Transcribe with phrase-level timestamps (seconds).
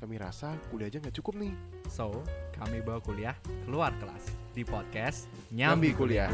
[0.00, 1.52] kami rasa kuliah aja nggak cukup nih.
[1.92, 2.24] So,
[2.56, 3.36] kami bawa kuliah
[3.68, 6.32] keluar kelas di podcast Nyambi Nyambi, kuliah.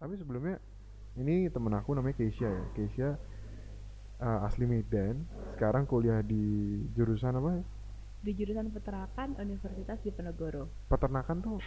[0.00, 0.56] Tapi sebelumnya
[1.20, 2.64] ini temen aku namanya Keisha ya.
[2.72, 3.08] Keisha
[4.24, 7.60] eh, asli Medan, sekarang kuliah di jurusan apa?
[7.60, 7.64] ya?
[8.22, 10.70] di jurusan peternakan Universitas Diponegoro.
[10.86, 11.58] Peternakan tuh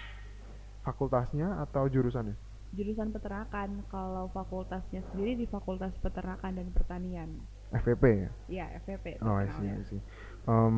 [0.88, 2.45] fakultasnya atau jurusannya?
[2.76, 7.30] Jurusan peternakan, kalau fakultasnya sendiri di Fakultas Peternakan dan Pertanian.
[7.72, 8.30] FVP ya?
[8.48, 9.20] Ya, FVP.
[9.20, 9.74] Oh, I see, terkenalnya.
[9.76, 10.02] I see.
[10.46, 10.78] Em,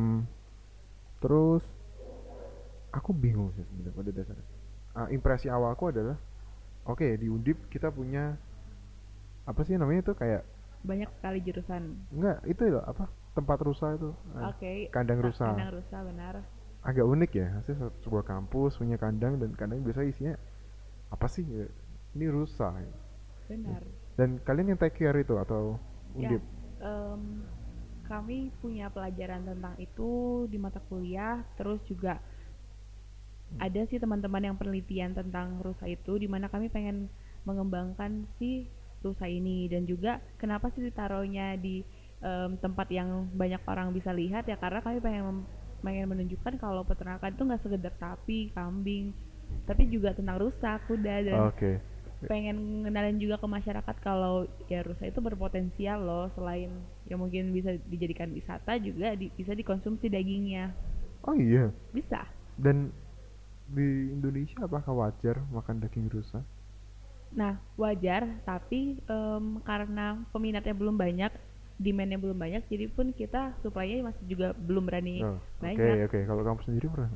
[1.18, 1.62] terus
[2.90, 4.46] aku bingung sih sebenarnya pada dasarnya.
[4.94, 6.16] Ah, impresi awalku adalah,
[6.84, 8.38] oke di Undip kita punya
[9.44, 10.42] apa sih namanya itu kayak
[10.78, 11.82] Banyak sekali jurusan.
[12.14, 14.86] enggak itu loh apa tempat rusa itu Ah, Oke.
[14.88, 15.50] kandang rusa.
[15.50, 16.34] Kandang rusa benar.
[16.78, 17.74] agak unik ya hasil
[18.06, 20.38] sebuah kampus punya kandang dan kandang biasa isinya
[21.10, 21.42] apa sih
[22.16, 22.96] ini rusa ya.
[23.48, 23.82] Benar.
[24.18, 25.78] dan kalian yang take care itu atau
[26.18, 26.42] Ya, undip?
[26.82, 27.22] em,
[28.08, 30.10] kami punya pelajaran tentang itu
[30.50, 32.18] di mata kuliah, terus juga
[33.58, 37.08] ada sih teman-teman yang penelitian tentang rusa itu, di mana kami pengen
[37.48, 38.68] mengembangkan si
[39.00, 39.66] rusa ini.
[39.72, 41.80] Dan juga kenapa sih ditaruhnya di
[42.20, 44.44] em, tempat yang banyak orang bisa lihat?
[44.50, 45.46] Ya karena kami pengen
[45.78, 49.14] pengen menunjukkan kalau peternakan itu nggak sekedar sapi, kambing,
[49.64, 51.70] tapi juga tentang rusa, kuda dan oke
[52.26, 56.70] pengen ngenalin juga ke masyarakat kalau ya rusa itu berpotensial loh selain
[57.08, 60.74] ya mungkin bisa dijadikan wisata juga di- bisa dikonsumsi dagingnya.
[61.26, 61.70] Oh iya.
[61.92, 62.24] Bisa.
[62.58, 62.90] Dan
[63.68, 66.40] di Indonesia apakah wajar makan daging rusa?
[67.38, 68.80] Nah wajar tapi
[69.14, 71.32] em, karena peminatnya belum banyak
[71.78, 75.98] demandnya belum banyak jadi pun kita suplainya masih juga belum berani Oh, oke banyak.
[76.06, 76.18] oke.
[76.28, 77.10] Kalau kamu sendiri pernah?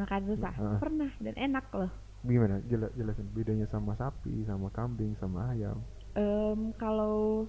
[0.00, 0.50] Makan rusa?
[0.58, 0.80] Heeh.
[0.82, 1.92] pernah dan enak loh
[2.24, 2.62] gimana?
[2.70, 3.26] Jela- jelasin.
[3.34, 5.82] Bedanya sama sapi sama kambing sama ayam?
[6.14, 7.46] Em, kalau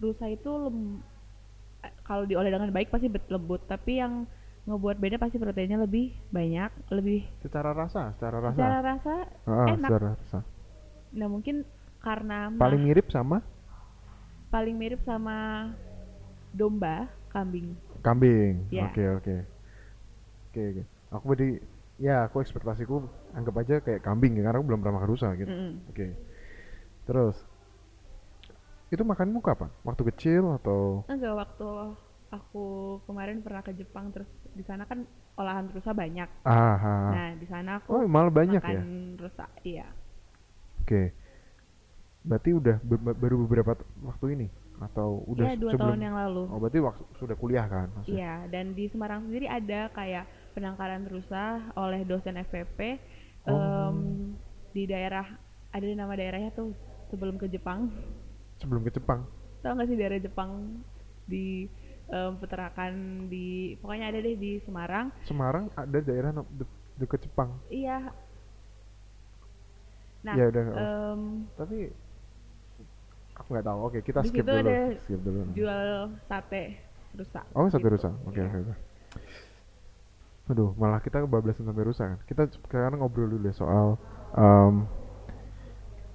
[0.00, 1.02] rusa itu lem-
[2.02, 3.62] kalau diolah dengan baik pasti lembut.
[3.70, 4.26] Tapi yang
[4.68, 8.12] ngebuat beda pasti proteinnya lebih banyak lebih secara rasa?
[8.18, 8.56] Secara rasa?
[8.58, 9.14] Secara rasa
[9.48, 9.88] Ah, enak.
[9.88, 10.38] secara rasa.
[11.16, 11.64] Nah mungkin
[12.00, 13.40] karena paling mirip sama?
[14.50, 15.70] Paling mirip sama
[16.50, 17.78] domba kambing.
[18.02, 18.66] Kambing?
[18.74, 18.90] Ya.
[18.90, 19.36] oke oke.
[20.50, 20.82] Oke oke.
[21.14, 21.48] Aku berarti
[22.00, 23.04] ya aku ekspektasiku
[23.36, 25.52] anggap aja kayak kambing ya karena aku belum pernah makan rusa gitu.
[25.52, 25.92] Mm-mm.
[25.92, 26.06] oke.
[27.04, 27.36] Terus
[28.90, 31.04] itu makanmu kapan waktu kecil atau?
[31.06, 31.68] Enggak waktu
[32.32, 35.04] aku kemarin pernah ke Jepang terus di sana kan
[35.36, 36.26] olahan rusa banyak.
[36.42, 37.10] Ah ah.
[37.12, 38.82] nah di sana oh aku malah banyak makan ya
[39.20, 39.86] rusa iya.
[40.80, 41.12] Oke.
[42.24, 44.48] Berarti udah be- baru beberapa waktu ini?
[44.80, 46.42] Atau udah Iya, dua sebelum tahun yang lalu.
[46.48, 48.16] Oh berarti waktu sudah kuliah kan maksudnya?
[48.16, 51.44] Iya, dan di Semarang sendiri ada kayak penangkaran rusa
[51.74, 52.98] oleh dosen FPP
[53.42, 53.96] Oh.
[54.70, 55.24] di daerah
[55.70, 56.76] ada nama daerahnya tuh
[57.08, 57.88] sebelum ke Jepang.
[58.60, 59.24] sebelum ke Jepang
[59.60, 60.80] Tahu nggak sih daerah Jepang
[61.24, 61.64] di
[62.06, 62.92] em, peternakan
[63.26, 65.08] di pokoknya ada deh di Semarang.
[65.24, 68.12] Semarang ada daerah de- deket Jepang Iya.
[70.20, 71.20] Nah, ya udah em,
[71.56, 71.78] tapi
[73.32, 75.88] aku nggak tahu oke kita skip dulu ada skip dulu jual
[76.28, 76.64] sate
[77.16, 77.40] rusa.
[77.56, 77.96] oh sate gitu.
[77.96, 78.44] rusa oke Iya.
[78.44, 78.74] oke oke
[80.50, 82.18] aduh malah kita kebablasan sampai rusa kan.
[82.26, 83.94] Kita sekarang ngobrol dulu deh soal
[84.34, 84.86] em,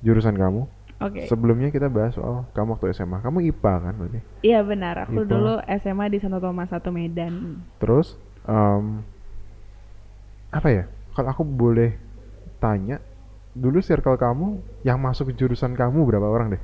[0.03, 0.67] jurusan kamu.
[0.95, 1.27] Oke.
[1.27, 4.19] sebelumnya kita bahas soal kamu waktu SMA kamu IPA kan berarti?
[4.47, 5.31] Iya benar, aku Ipa.
[5.35, 5.53] dulu
[5.83, 7.59] SMA di Santo Thomas 1 Medan.
[7.83, 8.15] terus
[8.47, 9.03] em,
[10.55, 10.83] apa ya?
[11.11, 11.99] Kalau aku boleh
[12.63, 13.03] tanya
[13.51, 16.63] dulu circle kamu yang masuk ke jurusan kamu berapa orang deh?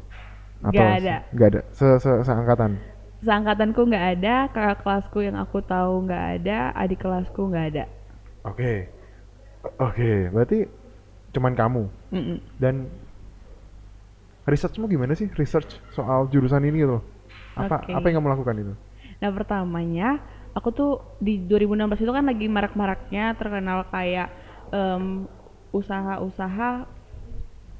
[0.64, 1.16] Nggak ada.
[1.36, 1.62] nggak ada?
[1.76, 2.80] Se -se seangkatan
[3.22, 7.84] Seangkatanku nggak ada, kakak kelasku yang aku tahu nggak ada, adik kelasku nggak ada.
[8.42, 8.90] Oke.
[9.62, 10.66] O- Oke, berarti
[11.30, 11.84] cuman kamu.
[12.10, 12.38] Mm-mm.
[12.58, 12.90] Dan
[14.50, 15.30] researchmu gimana sih?
[15.38, 16.98] Research soal jurusan ini gitu.
[17.54, 17.94] Apa Oke.
[17.94, 18.74] apa yang kamu lakukan itu?
[19.22, 20.18] Nah pertamanya,
[20.58, 24.34] aku tuh di 2016 itu kan lagi marak-maraknya terkenal kayak
[24.74, 25.30] em,
[25.70, 26.90] usaha-usaha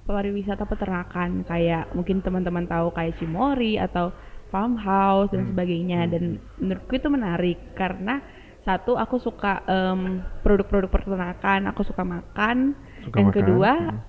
[0.06, 4.12] pariwisata peternakan kayak mungkin teman-teman tahu kayak Cimori atau
[4.52, 5.52] farmhouse dan Hmm.
[5.52, 6.24] sebagainya dan
[6.62, 8.22] menurutku itu menarik karena
[8.68, 13.36] satu aku suka em, produk-produk peternakan aku suka makan Suka yang makan?
[13.36, 14.00] kedua Hmm.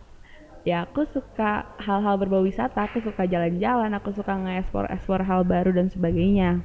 [0.62, 5.74] ya aku suka hal-hal berbau wisata aku suka jalan-jalan aku suka nge-explore explore hal baru
[5.74, 6.62] dan sebagainya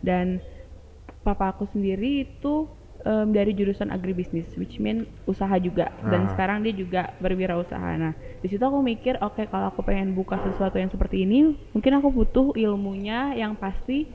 [0.00, 0.40] dan
[1.26, 2.68] papa aku sendiri itu
[3.04, 6.30] em, dari jurusan agribisnis which mean usaha juga dan Ah.
[6.32, 10.76] sekarang dia juga berwirausaha nah di situ aku mikir oke kalau aku pengen buka sesuatu
[10.76, 14.08] yang seperti ini mungkin aku butuh ilmunya yang pasti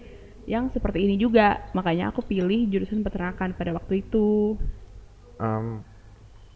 [0.49, 4.57] yang seperti ini juga makanya aku pilih jurusan peternakan pada waktu itu
[5.39, 5.87] Um,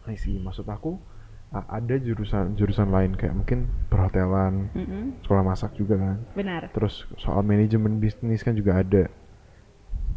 [0.04, 0.36] I see.
[0.36, 1.00] Maksud aku
[1.54, 6.18] ada jurusan jurusan lain kayak mungkin perhotelan, Mm-mm, sekolah masak juga kan.
[6.34, 6.68] benar.
[6.74, 9.08] Terus soal manajemen bisnis kan juga ada.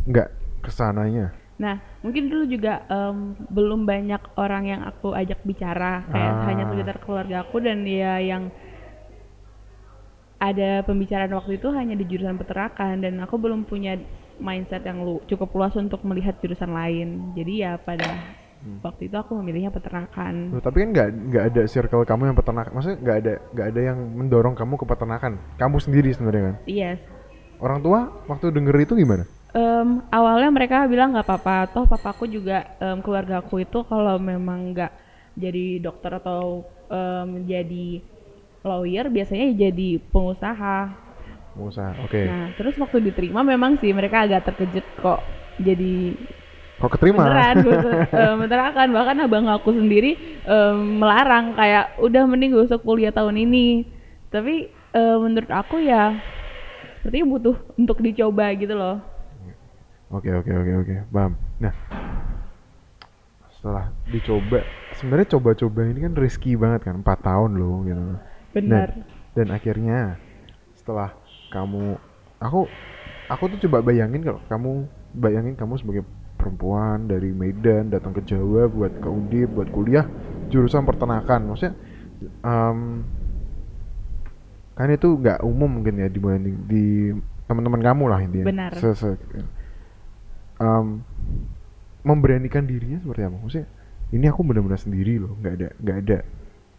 [0.03, 0.29] Nggak
[0.59, 1.31] ke sananya.
[1.57, 6.45] Nah, mungkin dulu juga em, belum banyak orang yang aku ajak bicara, kayak Ah.
[6.53, 8.53] hanya sekitar keluarga aku dan ya yang
[10.37, 13.97] ada pembicaraan waktu itu hanya di jurusan peternakan dan aku belum punya
[14.37, 17.33] mindset yang lu cukup luas untuk melihat jurusan lain.
[17.33, 18.81] Jadi ya pada Hmm.
[18.81, 20.49] waktu itu aku memilihnya peternakan.
[20.53, 22.69] Loh, tapi kan nggak nggak ada circle kamu yang peternak.
[22.69, 25.33] Maksudnya nggak ada nggak ada yang mendorong kamu ke peternakan.
[25.57, 26.55] Kamu sendiri sebenarnya kan.
[26.65, 26.97] Yes.
[27.57, 29.25] Orang tua waktu denger itu gimana?
[29.57, 29.87] Em,
[30.17, 34.91] awalnya mereka bilang nggak apa-apa, toh papaku juga em, keluarga aku itu kalau memang nggak
[35.43, 36.41] jadi dokter atau
[37.47, 37.87] jadi
[38.63, 40.79] lawyer biasanya jadi pengusaha.
[41.55, 41.93] Mau usaha.
[42.03, 42.23] Oke.
[42.27, 45.19] Nah terus waktu diterima memang sih mereka agak terkejut kok
[45.61, 46.17] jadi
[46.77, 47.23] Kok keterima?
[47.23, 47.89] beneran gitu.
[48.13, 53.87] Beneran bahkan abang aku sendiri em, melarang kayak udah mending gak usah kuliah tahun ini.
[54.33, 56.19] Tapi em, menurut aku ya
[56.99, 59.16] sepertinya butuh untuk dicoba gitu loh.
[60.07, 60.95] Oke oke oke oke.
[61.11, 61.33] Paham.
[61.59, 61.73] Nah
[63.57, 64.61] setelah dicoba,
[64.95, 68.03] sebenarnya coba-coba ini kan risky banget kan, 4 tahun loh gitu.
[68.53, 68.87] Benar.
[69.33, 70.15] Dan akhirnya
[70.77, 71.11] setelah
[71.51, 71.97] kamu,
[72.37, 72.69] aku
[73.27, 74.71] aku tuh coba bayangin kalau kamu
[75.17, 76.03] bayangin kamu sebagai
[76.37, 80.05] perempuan dari Medan datang ke Jawa buat ke Undip buat kuliah
[80.47, 81.75] jurusan peternakan, maksudnya
[82.45, 83.03] em,
[84.77, 87.11] kan itu nggak umum mungkin ya dibanding di
[87.49, 88.45] teman-teman kamu lah intinya.
[88.47, 88.71] Benar.
[88.77, 89.19] Se- se-
[90.59, 91.01] em,
[92.07, 93.35] memberanikan dirinya seperti apa?
[93.37, 93.67] Maksudnya
[94.15, 96.17] ini aku benar-benar sendiri loh, nggak ada nggak ada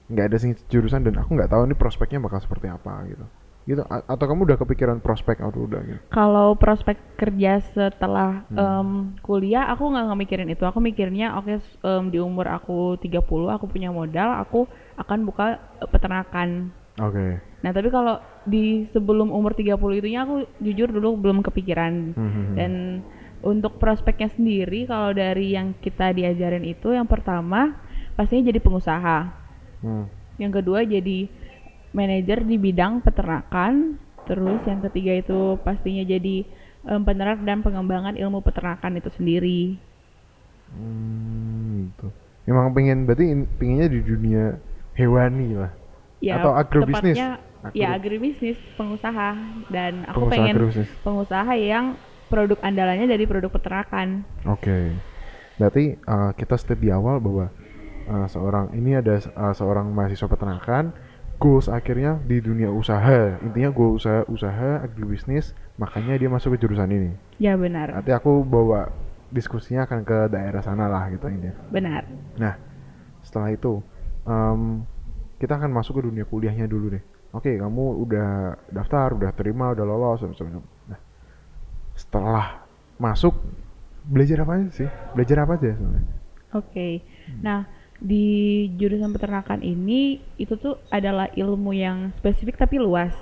[0.09, 3.27] nggak ada sing- jurusan dan aku nggak tahu ini prospeknya bakal seperti apa gitu.
[3.69, 6.01] Gitu A- atau kamu udah kepikiran prospek atau udah gitu?
[6.09, 8.57] Kalau prospek kerja setelah Hmm.
[8.57, 8.89] em,
[9.21, 10.65] kuliah, aku nggak mikirin itu.
[10.65, 14.65] Aku mikirnya, oke s- em, di umur aku 30, aku punya modal, aku
[14.97, 15.61] akan buka
[15.93, 16.73] peternakan.
[16.97, 17.45] Oke.
[17.61, 18.17] Nah, tapi kalau
[18.49, 22.17] di sebelum umur 30 itunya aku jujur dulu belum kepikiran.
[22.17, 22.73] Hmm, Dan
[23.43, 27.79] untuk prospeknya sendiri, kalau dari yang kita diajarin itu, yang pertama
[28.19, 29.19] pastinya jadi pengusaha.
[29.83, 30.11] Hmm.
[30.39, 31.31] Yang kedua jadi
[31.95, 33.99] manajer di bidang peternakan.
[34.27, 36.45] Terus yang ketiga itu pastinya jadi
[36.85, 39.63] em, penerap dan pengembangan ilmu peternakan itu sendiri.
[40.69, 42.13] Hmm, gitu.
[42.45, 43.25] Emang pengen berarti
[43.57, 44.45] pengennya di dunia
[44.99, 45.73] hewani lah.
[46.19, 47.15] Ya, Atau agrobisnis?
[47.15, 47.29] tepatnya
[47.75, 49.35] ya agribisnis pengusaha
[49.71, 50.91] dan aku pengusaha pengen agrobisnis.
[51.03, 51.87] pengusaha yang
[52.29, 54.23] produk andalannya dari produk peternakan.
[54.45, 54.93] Oke.
[55.59, 57.51] Berarti uh, kita step di awal bahwa
[58.07, 60.95] uh, seorang ini ada uh, seorang mahasiswa peternakan
[61.39, 63.39] goals akhirnya di dunia usaha.
[63.43, 67.11] Intinya goal usaha usaha agribisnis, makanya dia masuk ke jurusan ini.
[67.39, 68.91] Ya benar, Nanti aku bawa
[69.31, 71.55] diskusinya akan ke daerah sana lah gitu intinya.
[71.71, 72.03] benar.
[72.41, 72.55] Nah,
[73.23, 73.79] setelah itu
[74.27, 74.83] em,
[75.39, 77.03] kita akan masuk ke dunia kuliahnya dulu deh.
[77.31, 80.65] Oke, kamu udah daftar, udah terima, udah lolos, macam-macam.
[80.91, 80.99] Nah,
[81.99, 82.63] setelah
[83.03, 83.35] masuk
[84.07, 84.89] belajar apa aja sih?
[85.19, 86.15] Belajar apa aja sebenarnya?
[86.55, 87.03] Oke.
[87.43, 87.67] Nah,
[87.99, 88.27] di
[88.79, 93.13] jurusan peternakan ini itu tuh adalah ilmu yang spesifik tapi luas.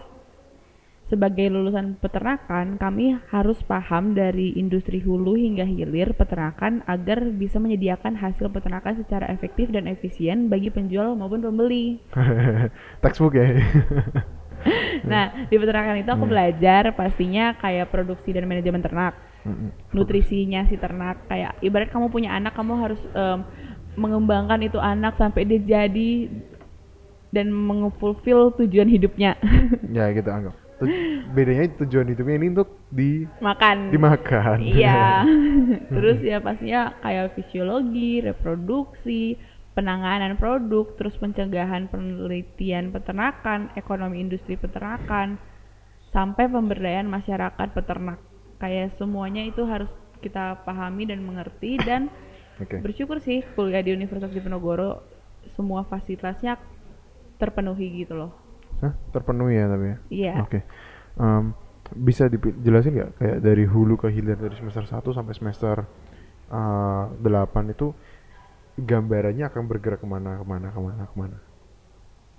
[1.06, 8.18] Sebagai lulusan peternakan, kami harus paham dari industri hulu hingga hilir peternakan agar bisa menyediakan
[8.18, 12.02] hasil peternakan secara efektif dan efisien bagi penjual maupun pembeli.
[13.06, 13.54] Textbook ya.
[15.12, 16.32] Nah, di peternakan itu aku Hmm.
[16.32, 19.14] belajar pastinya kayak produksi dan manajemen ternak.
[19.46, 19.70] Mm-mm.
[19.94, 23.46] nutrisinya si ternak kayak ibarat kamu punya anak kamu harus em,
[23.94, 26.26] mengembangkan itu anak sampai dia jadi
[27.30, 29.38] dan mengfulfill tujuan hidupnya
[29.96, 30.54] ya gitu anggap.
[30.76, 30.92] Tu-
[31.32, 32.68] bedanya tujuan hidupnya ini untuk
[33.40, 34.58] makan dimakan.
[34.60, 35.24] iya
[35.94, 39.40] terus ya pastinya kayak fisiologi reproduksi
[39.76, 45.36] penanganan produk terus pencegahan penelitian peternakan ekonomi industri peternakan
[46.16, 48.16] sampai pemberdayaan masyarakat peternak
[48.56, 49.92] kayak semuanya itu harus
[50.24, 52.08] kita pahami dan mengerti dan
[52.56, 52.80] Oke.
[52.80, 55.04] bersyukur sih kuliah di Universitas Diponegoro
[55.52, 56.56] semua fasilitasnya
[57.36, 58.32] terpenuhi gitu loh
[58.80, 58.96] Hah?
[59.12, 59.96] Terpenuhi ya tapi ya.
[60.08, 60.64] iya Oke.
[61.20, 61.52] Em,
[61.92, 65.84] bisa dijelasin nggak kayak dari hulu ke hilir dari semester 1 sampai semester
[66.48, 67.92] eh, 8 itu
[68.78, 71.38] gambarannya akan bergerak ke mana ke mana ke mana ke mana?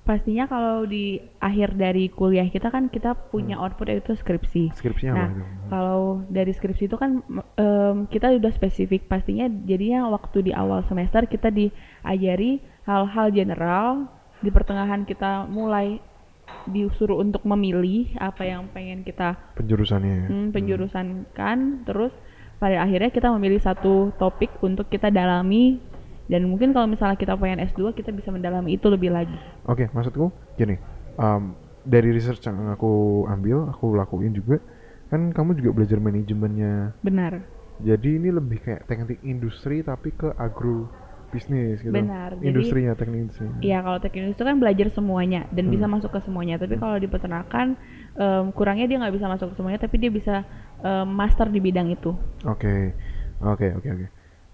[0.08, 4.72] Pastinya kalau di akhir dari kuliah kita kan kita punya output yaitu skripsi.
[4.72, 5.44] Skripsinya Nah, apa itu?
[5.68, 9.12] kalau dari skripsi itu kan m- em, kita udah spesifik.
[9.12, 14.08] Pastinya jadinya waktu di awal semester kita diajari hal-hal general
[14.40, 16.00] di pertengahan kita mulai
[16.64, 20.30] disuruh untuk memilih apa yang pengen kita penjurusannya ya?
[20.32, 21.84] hmm, penjurusankan.
[21.84, 22.16] Terus
[22.64, 25.84] pada akhirnya kita memilih satu topik untuk kita dalami
[26.28, 29.36] dan mungkin kalau misalnya kita pengen S2 kita bisa mendalami itu lebih lagi
[29.68, 30.80] Oke, maksudku gini,
[31.20, 34.60] um, dari research yang aku ambil, aku lakuin juga,
[35.12, 36.96] kan kamu juga belajar manajemennya.
[37.04, 37.44] benar
[37.78, 40.90] Jadi ini lebih kayak teknik industri tapi ke agro
[41.30, 41.94] bisnis gitu.
[41.94, 43.48] Benar, jadi- Industrinya, teknik industri.
[43.62, 45.74] Iya kalau teknik itu kan belajar semuanya dan Hmm.
[45.76, 46.56] bisa masuk ke semuanya.
[46.58, 47.78] Tapi kalau di peternakan
[48.18, 50.42] em, kurangnya dia nggak bisa masuk ke semuanya, tapi dia bisa
[50.82, 52.18] em, master di bidang itu.
[52.46, 52.94] Oke,
[53.42, 54.08] oke, oke, oke.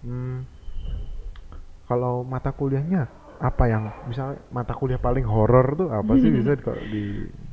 [0.04, 0.44] Hmm,
[1.84, 6.64] kalau mata kuliahnya apa yang misalnya mata kuliah paling horor tuh apa sih bisa di,
[6.88, 7.02] di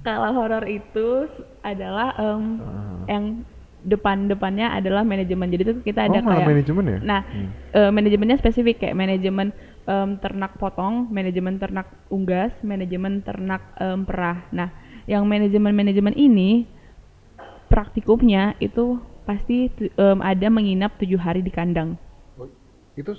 [0.02, 1.28] Kalau horor itu
[1.62, 3.02] adalah em, Ah.
[3.10, 3.26] yang
[3.82, 5.50] depan-depannya adalah manajemen.
[5.50, 7.00] Jadi itu kita ada oh kayak manajemen ya?
[7.02, 7.50] Nah, Hmm.
[7.74, 9.50] eh, manajemennya spesifik kayak manajemen
[9.84, 14.46] em, ternak potong, manajemen ternak unggas, manajemen ternak em, perah.
[14.54, 14.70] Nah,
[15.10, 16.70] yang manajemen-manajemen ini
[17.68, 21.98] praktikumnya itu pasti em, ada menginap tujuh hari di kandang.
[22.94, 23.16] Itu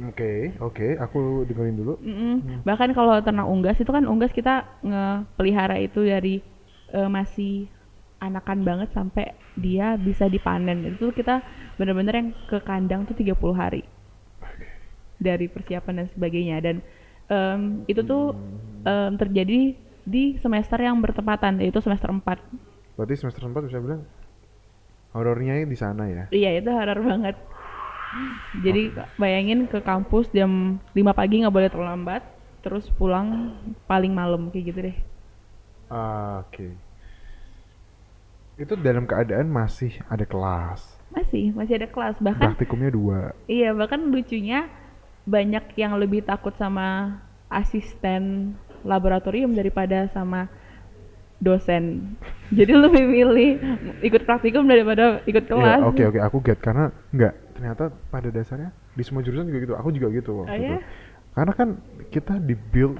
[0.00, 1.94] oke, oke, aku dengerin dulu.
[2.02, 2.62] Mm-mm.
[2.66, 6.42] Bahkan kalau ternak unggas itu kan unggas kita ngepelihara itu dari
[6.90, 7.70] eh, masih
[8.22, 10.96] anakan banget sampai dia bisa dipanen.
[10.96, 11.44] Itu kita
[11.76, 13.82] bener-bener yang ke kandang tuh 30 hari.
[15.20, 16.76] Dari persiapan dan sebagainya dan
[17.30, 18.34] em, itu tuh
[18.84, 22.24] em, terjadi di semester yang bertepatan yaitu semester 4.
[22.98, 24.04] Berarti semester 4 bisa bilang
[25.14, 26.24] horornya di sana ya.
[26.34, 27.36] Iya, itu horor banget.
[28.62, 32.22] Jadi bayangin ke kampus jam 5 pagi nggak boleh terlambat,
[32.62, 33.52] terus pulang
[33.84, 34.96] paling malam kayak gitu deh.
[35.86, 36.74] Ah, Oke.
[38.54, 40.86] Itu dalam keadaan masih ada kelas.
[41.10, 42.14] Masih, masih ada kelas.
[42.22, 43.34] Bahkan Praktikumnya dua.
[43.46, 44.70] iya, bahkan lucunya
[45.26, 47.18] banyak yang lebih takut sama
[47.50, 48.54] asisten
[48.86, 50.46] laboratorium daripada sama
[51.42, 52.14] dosen.
[52.54, 53.50] Jadi lebih milih
[54.06, 55.80] ikut praktikum daripada ikut Iya, kelas.
[55.90, 59.74] Oke oke aku get karena enggak ternyata pada dasarnya di semua jurusan juga gitu.
[59.74, 60.74] Aku juga gitu waktu Oh, itu.
[60.74, 60.80] ya?
[61.32, 61.68] Karena kan
[62.10, 62.98] kita di build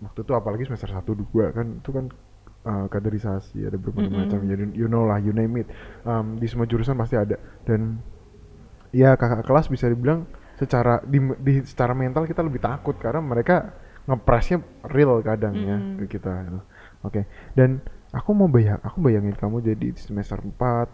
[0.00, 2.04] waktu itu apalagi semester 1 2 kan itu kan
[2.64, 4.28] uh, kaderisasi ada berbagai Mm-mm.
[4.28, 5.68] macam jadi you know lah you name it.
[6.02, 8.00] Um, di semua jurusan pasti ada dan
[8.92, 13.72] ya kakak kelas bisa dibilang secara di, di secara mental kita lebih takut karena mereka
[14.04, 16.04] ngepresnya real kadang ya Mm-mm.
[16.04, 16.32] ke kita.
[16.44, 16.60] gitu.
[17.02, 17.20] Oke.
[17.56, 17.80] Dan
[18.12, 20.86] aku mau bayang aku bayangin kamu jadi di semester 4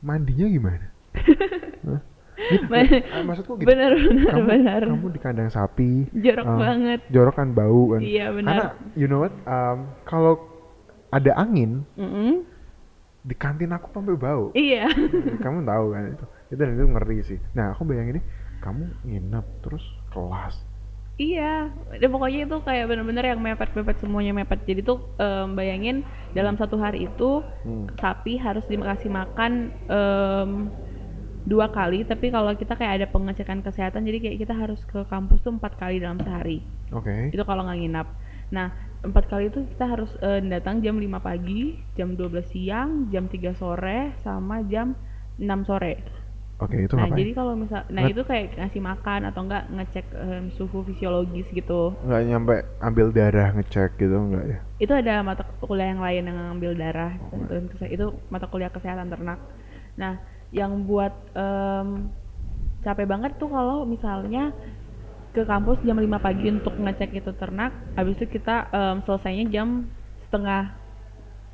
[0.00, 0.86] mandinya gimana?
[2.38, 3.66] Gitu, eh, maksudku gitu.
[3.66, 4.82] bener bener kamu, bener.
[4.86, 7.00] kamu di kandang sapi, Jorok um, banget.
[7.10, 8.00] jorok kan bau kan.
[8.00, 8.54] Iya benar.
[8.54, 9.34] Karena you know what?
[9.42, 10.38] um, kalau
[11.10, 12.46] ada angin Mm-mm.
[13.26, 14.54] di kantin aku sampai bau.
[14.54, 14.86] Iya.
[15.44, 16.24] kamu tahu kan itu.
[16.48, 17.38] Itu dan itu ngeri sih.
[17.52, 18.24] Nah, aku bayangin nih
[18.62, 19.84] kamu nginep terus
[20.14, 20.54] kelas.
[21.18, 21.66] Iya,
[21.98, 24.62] dan pokoknya itu kayak bener-bener yang mepet-mepet semuanya mepet.
[24.62, 27.90] Jadi tuh em, bayangin dalam satu hari itu Hmm.
[27.98, 30.70] sapi harus dikasih makan em,
[31.50, 31.98] dua kali.
[32.10, 35.72] Tapi kalau kita kayak ada pengecekan kesehatan, jadi kayak kita harus ke kampus tuh empat
[35.80, 36.58] kali dalam sehari.
[36.92, 37.32] Oke.
[37.34, 38.08] Itu kalau nggak nginap.
[38.56, 38.66] Nah
[39.06, 41.60] empat kali itu kita harus eh, datang jam 5 pagi,
[41.98, 44.86] jam 12 siang, jam 3 sore, sama jam
[45.40, 45.94] 6 sore.
[46.58, 47.18] Oke, itu nah ngapain?
[47.18, 51.46] jadi kalau misal, nah Nge- itu kayak ngasih makan atau enggak ngecek em, suhu fisiologis
[51.54, 51.94] gitu.
[52.06, 52.54] nggak nyampe
[52.86, 54.58] ambil darah ngecek gitu enggak ya?
[54.78, 57.42] itu ada mata kuliah yang lain yang ngambil darah Oh,
[57.90, 59.38] itu mata kuliah kesehatan ternak
[59.98, 60.14] nah
[60.52, 62.12] yang buat em,
[62.84, 64.54] capek banget tuh kalau misalnya
[65.34, 69.68] ke kampus jam 5 pagi untuk ngecek itu ternak habis itu kita em, selesainya jam
[70.28, 70.72] setengah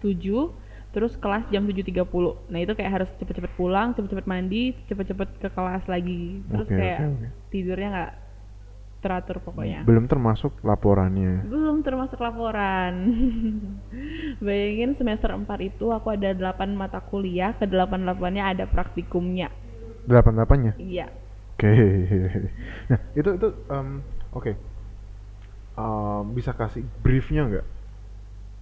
[0.02, 0.54] 7
[0.94, 5.84] terus kelas jam 7.30 nah itu kayak harus cepet-cepet pulang cepet-cepet mandi cepet-cepet ke kelas
[5.90, 7.26] lagi terus Oke, kayak oke.
[7.50, 8.12] tidurnya nggak
[9.04, 11.44] teratur pokoknya Belum termasuk laporannya.
[11.44, 12.94] belum termasuk laporan.
[14.44, 19.52] Bayangin semester 4 itu aku ada 8 mata kuliah, ke 8 8-nya ada praktikumnya.
[20.08, 20.72] Delapan delapannya.
[20.80, 21.06] Iya.
[21.54, 21.70] Oke.
[22.90, 23.88] Nah, itu itu em,
[24.32, 24.52] oke.
[25.74, 27.66] Em, bisa kasih briefnya nggak?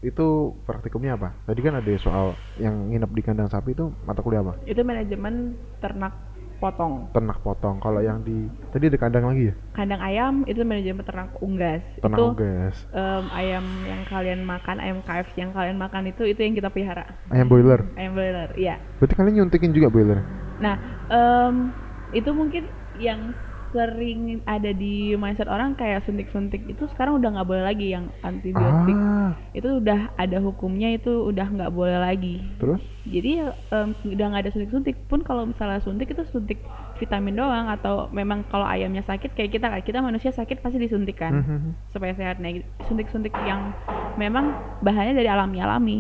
[0.03, 1.35] Itu praktikumnya apa?
[1.47, 4.59] Tadi kan ada soal yang nginep di kandang sapi itu mata kuliah apa?
[4.67, 6.15] Itu manajemen ternak
[6.63, 7.11] potong.
[7.11, 7.83] Ternak potong.
[7.83, 9.55] Kalau yang di tadi ada kandang lagi ya?
[9.75, 11.83] Kandang ayam itu manajemen ternak unggas.
[11.99, 12.77] Ternak itu unggas.
[12.95, 17.19] em, ayam yang kalian makan, ayam KFC yang kalian makan itu itu yang kita pelihara.
[17.35, 17.83] Ayam boiler.
[17.99, 18.79] Ayam broiler, iya.
[19.03, 20.23] Berarti kalian nyuntikin juga boiler?
[20.63, 20.79] Nah,
[21.11, 21.75] em,
[22.15, 22.71] itu mungkin
[23.03, 23.35] yang
[23.73, 28.95] sering ada di mindset orang kayak suntik-suntik itu sekarang udah nggak boleh lagi yang antibiotik.
[28.95, 32.81] Ah, itu udah ada hukumnya itu udah nggak boleh lagi terus?
[33.03, 36.57] jadi em, udah nggak ada suntik-suntik pun kalau misalnya suntik itu suntik
[36.97, 41.43] vitamin doang atau memang kalau ayamnya sakit kayak kita kayak kita manusia sakit pasti disuntikkan
[41.43, 41.71] Mhm.
[41.91, 42.49] supaya sehat nah
[42.87, 43.75] suntik-suntik yang
[44.17, 45.99] memang bahannya dari alami alami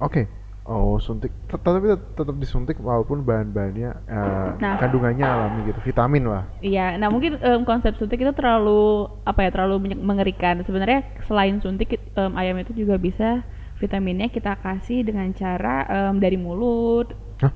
[0.00, 0.24] Oke,
[0.62, 1.32] Oh, suntik.
[1.48, 4.76] Tet- Tapi tet- tetap disuntik walaupun bahan-bahannya eh, Nah.
[4.76, 6.44] kandungannya alami gitu, vitamin lah.
[6.60, 10.60] Iya, nah mungkin em, konsep suntik itu terlalu apa ya terlalu mengerikan.
[10.62, 13.42] Sebenarnya selain suntik em, ayam itu juga bisa
[13.76, 17.16] vitaminnya kita kasih dengan cara em, dari mulut.
[17.40, 17.50] Hah?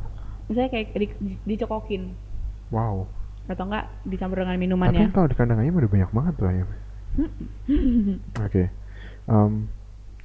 [0.49, 2.16] Misalnya kayak di- di- dicokokin
[2.68, 3.04] Wow.
[3.44, 5.00] atau enggak dicampur dengan Tapi minumannya.
[5.06, 6.68] kan kalau di kandang ayam udah banyak banget tuh ayam.
[8.44, 8.64] Oke.
[9.25, 9.52] Em,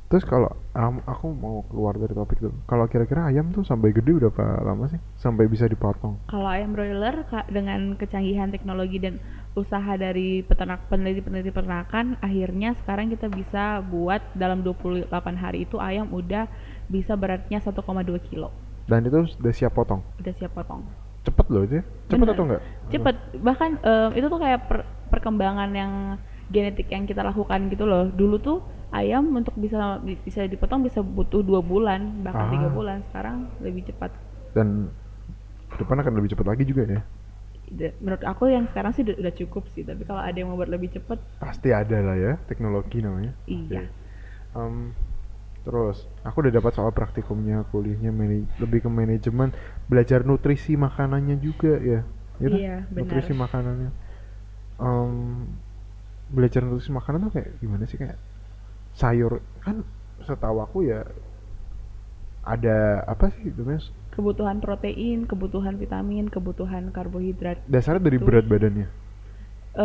[0.09, 2.57] terus kalau am- aku mau keluar dari topik dulu.
[2.65, 4.97] Kalau kira-kira ayam tuh sampai gede udah berapa lama sih?
[5.15, 6.17] Sampai bisa dipotong?
[6.25, 9.21] Kalau ayam broiler dengan kecanggihan teknologi dan
[9.53, 16.09] usaha dari peternak peneliti-peneliti peternakan, akhirnya sekarang kita bisa buat dalam 28 hari itu ayam
[16.09, 16.49] udah
[16.89, 17.77] bisa beratnya 1,2
[18.29, 18.49] kilo.
[18.89, 20.01] Dan itu sudah siap potong.
[20.17, 20.81] Udah siap potong.
[21.21, 21.83] Cepet loh itu ya?
[22.09, 22.33] Cepet Bener.
[22.33, 22.61] atau enggak?
[22.89, 25.91] cepet bahkan em, itu tuh kayak per- perkembangan yang
[26.49, 28.57] genetik yang kita lakukan gitu loh dulu tuh
[28.89, 32.73] ayam untuk bisa bisa dipotong bisa butuh dua bulan bahkan tiga Ah.
[32.73, 34.09] bulan sekarang lebih cepat
[34.51, 34.89] Dan
[35.77, 37.01] depan akan lebih cepat lagi juga ya?
[38.01, 40.89] Menurut aku yang sekarang sih udah, cukup sih tapi kalau ada yang mau buat lebih
[40.89, 43.29] cepet Pasti ada lah ya, teknologi namanya.
[43.45, 43.85] iya
[44.57, 44.89] Em,
[45.61, 48.09] terus aku udah dapat soal praktikumnya kuliahnya
[48.57, 49.53] lebih ke manajemen
[49.85, 52.01] belajar nutrisi makanannya juga ya
[52.41, 52.57] Gitu?
[52.57, 53.05] Iya, benar.
[53.05, 53.91] nutrisi makanannya
[54.81, 55.11] Em,
[56.35, 58.17] belajar nutrisi makanan tuh kayak gimana sih kayak
[58.95, 59.33] sayur
[59.65, 59.83] kan
[60.27, 61.01] setahu aku ya
[62.43, 68.25] ada apa sih itu mas kebutuhan protein kebutuhan vitamin kebutuhan karbohidrat dasarnya dari Tuh.
[68.25, 68.87] berat badannya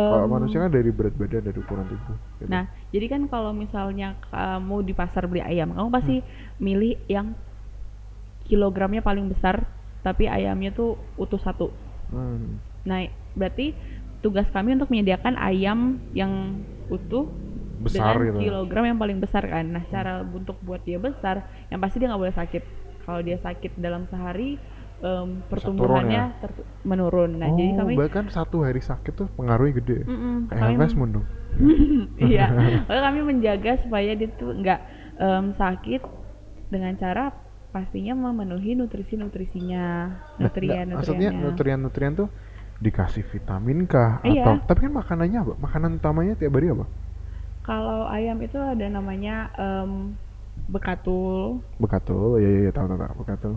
[0.09, 2.45] kalau Em, manusia kan dari berat badan dari ukuran tubuh gitu.
[2.51, 6.61] Nah, jadi kan kalau misalnya kamu di pasar beli ayam, kamu pasti Hmm.
[6.61, 7.33] milih yang
[8.45, 9.55] kilogramnya paling besar,
[10.05, 11.67] tapi ayamnya tuh utuh satu.
[12.11, 12.59] Hmm.
[12.85, 13.73] Nah, berarti
[14.25, 16.57] tugas kami untuk menyediakan ayam yang
[16.89, 17.29] utuh
[17.77, 19.65] besar dengan gitu kilogram yang paling besar kan.
[19.69, 22.63] Nah, cara untuk buat dia besar, yang pasti dia nggak boleh sakit.
[23.05, 24.57] Kalau dia sakit dalam sehari,
[25.05, 27.37] em, pertumbuhannya tertu- menurun.
[27.37, 31.25] Nah, oh jadi kami bahkan satu hari sakit tuh pengaruhnya gede Mm-mm, kayak kami dong
[32.33, 32.45] iya
[32.89, 34.79] lalu kami menjaga supaya dia tuh nggak
[35.21, 36.01] em, sakit
[36.67, 37.31] dengan cara
[37.71, 40.07] pastinya memenuhi nutrisi nutrisinya
[40.39, 42.27] nutrien nah, maksudnya nutriennya nutrien-nutrien tuh
[42.85, 44.21] dikasih vitamin kah?
[44.21, 44.45] Iya.
[44.45, 45.53] atau tapi kan makanannya apa?
[45.57, 46.85] Makanan utamanya tiap hari apa?
[47.65, 50.13] Kalau ayam itu ada namanya em,
[50.69, 51.65] bekatul.
[51.81, 53.53] Bekatul ya ya ya tahu tahu tahu bekatul.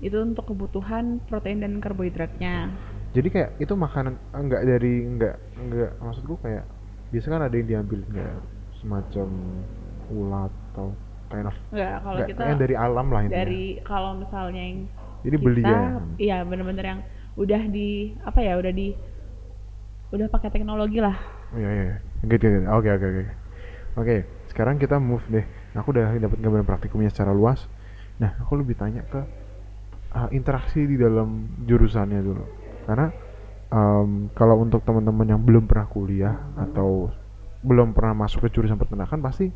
[0.00, 2.72] Itu untuk kebutuhan protein dan karbohidratnya.
[3.12, 6.64] Jadi kayak itu makanan enggak dari enggak enggak maksudku kayak
[7.12, 8.34] biasa kan ada yang diambil enggak
[8.80, 9.28] semacam
[10.08, 10.88] ulat atau
[11.28, 13.38] kind of enggak kalau enggak, kita yang dari alam lah intinya.
[13.44, 14.78] dari kalau misalnya yang
[15.20, 15.80] jadi beli ya
[16.16, 17.00] iya bener-bener yang
[17.40, 18.92] udah di apa ya udah di
[20.12, 21.16] udah pakai teknologi lah.
[21.54, 21.96] Oh, iya iya iya.
[22.28, 22.66] gitu gitu.
[22.68, 23.22] Oke oke oke.
[23.96, 24.16] Oke
[24.52, 25.46] sekarang kita move deh.
[25.72, 27.64] Aku udah dapat gambaran praktikumnya secara luas.
[28.20, 29.20] Nah aku lebih tanya ke
[30.12, 32.44] uh, interaksi di dalam jurusannya dulu.
[32.84, 33.06] Karena
[33.70, 37.08] em, kalau untuk teman-teman yang belum pernah kuliah atau
[37.62, 39.46] belum pernah masuk ke jurusan peternakan pasti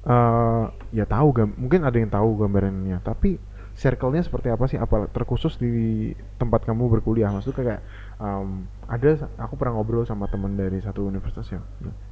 [0.00, 0.64] eh
[0.96, 1.28] ya tahu
[1.60, 3.02] mungkin ada yang tahu gambarannya.
[3.04, 3.49] Tapi
[3.80, 4.76] circle-nya seperti apa sih?
[4.76, 7.32] Apa terkhusus di tempat kamu berkuliah?
[7.32, 7.80] Maksudnya kayak
[8.20, 11.60] em, ada aku pernah ngobrol sama teman dari satu universitas ya.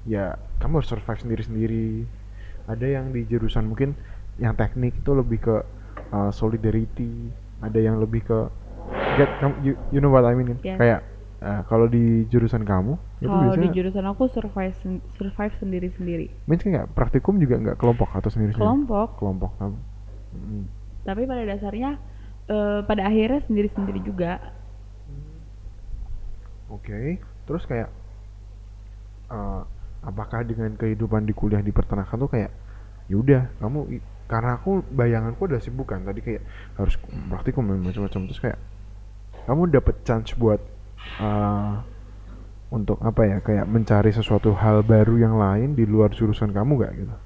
[0.08, 0.26] Ya
[0.64, 2.08] kamu harus survive sendiri-sendiri.
[2.64, 3.92] Ada yang di jurusan mungkin
[4.40, 5.56] yang teknik itu lebih ke
[6.16, 7.28] uh, solidarity.
[7.60, 8.38] Ada yang lebih ke
[9.20, 9.28] get
[9.60, 10.58] you, you know what I mean kan?
[10.64, 10.78] Yes.
[10.80, 11.00] kayak
[11.44, 16.26] uh, kalau di jurusan kamu itu kalau di biasanya jurusan aku survive sen- survive sendiri-sendiri.
[16.48, 19.18] Means kayak praktikum juga nggak kelompok atau sendiri sendiri kelompok.
[19.20, 19.78] Kelompok kamu.
[20.28, 20.64] Hmm.
[21.08, 21.96] Tapi pada dasarnya
[22.52, 24.36] eh, pada akhirnya sendiri-sendiri juga
[26.68, 27.16] Oke,
[27.48, 27.88] terus kayak
[29.32, 29.62] eh,
[30.04, 32.52] apakah dengan kehidupan di kuliah di peternakan tuh kayak
[33.08, 36.44] yaudah kamu karena aku bayanganku udah sibuk kan tadi kayak
[36.76, 37.00] harus
[37.32, 38.60] praktikum macam-macam terus kayak
[39.48, 40.60] kamu dapet chance buat
[41.24, 41.74] eh,
[42.68, 46.92] untuk apa ya kayak mencari sesuatu hal baru yang lain di luar jurusan kamu gak
[47.00, 47.16] gitu?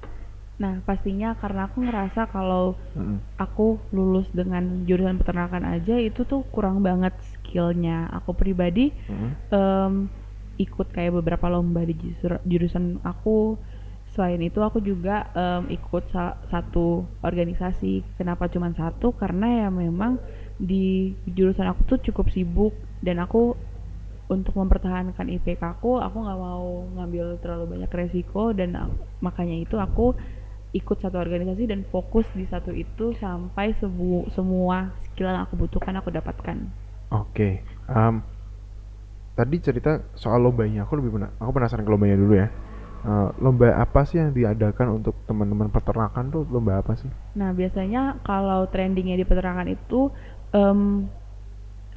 [0.61, 3.19] Nah pastinya karena aku ngerasa kalau Mm-mm.
[3.39, 8.07] aku lulus dengan jurusan peternakan aja itu tuh kurang banget skillnya.
[8.17, 9.37] Aku pribadi Mm-mm.
[9.53, 9.93] em,
[10.61, 11.95] ikut kayak beberapa lomba di
[12.51, 13.57] jurusan aku.
[14.13, 18.15] Selain itu aku juga em, ikut sa- satu organisasi.
[18.19, 19.11] Kenapa cuma satu?
[19.17, 20.21] Karena ya memang
[20.61, 22.73] di jurusan aku tuh cukup sibuk.
[23.03, 23.57] Dan aku
[24.33, 26.65] untuk mempertahankan IPK aku aku nggak mau
[26.97, 28.53] ngambil terlalu banyak resiko.
[28.55, 30.15] Dan ak- makanya itu aku
[30.79, 35.95] ikut satu organisasi dan fokus di satu itu sampai sebu- semua skill yang aku butuhkan
[36.01, 36.57] aku dapatkan
[37.11, 38.23] Oke, em,
[39.37, 42.47] tadi cerita soal lombanya, aku lebih aku penasaran ke lombanya dulu ya.
[43.03, 47.11] eh, lomba apa sih yang diadakan untuk teman-teman peternakan tuh lomba apa sih?
[47.39, 50.13] Nah, biasanya kalau trendingnya di peternakan itu
[50.53, 51.09] em,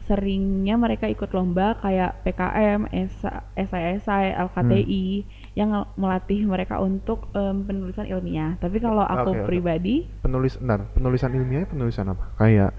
[0.07, 5.05] seringnya mereka ikut lomba kayak PKM, SA, SISI, LKTI
[5.53, 8.55] yang ngel- melatih mereka untuk em, penulisan ilmiah.
[8.57, 9.45] Tapi kalau aku oke.
[9.45, 12.31] pribadi, Penulis, bentar, penulisan ilmiah penulisan apa?
[12.37, 12.71] Kayak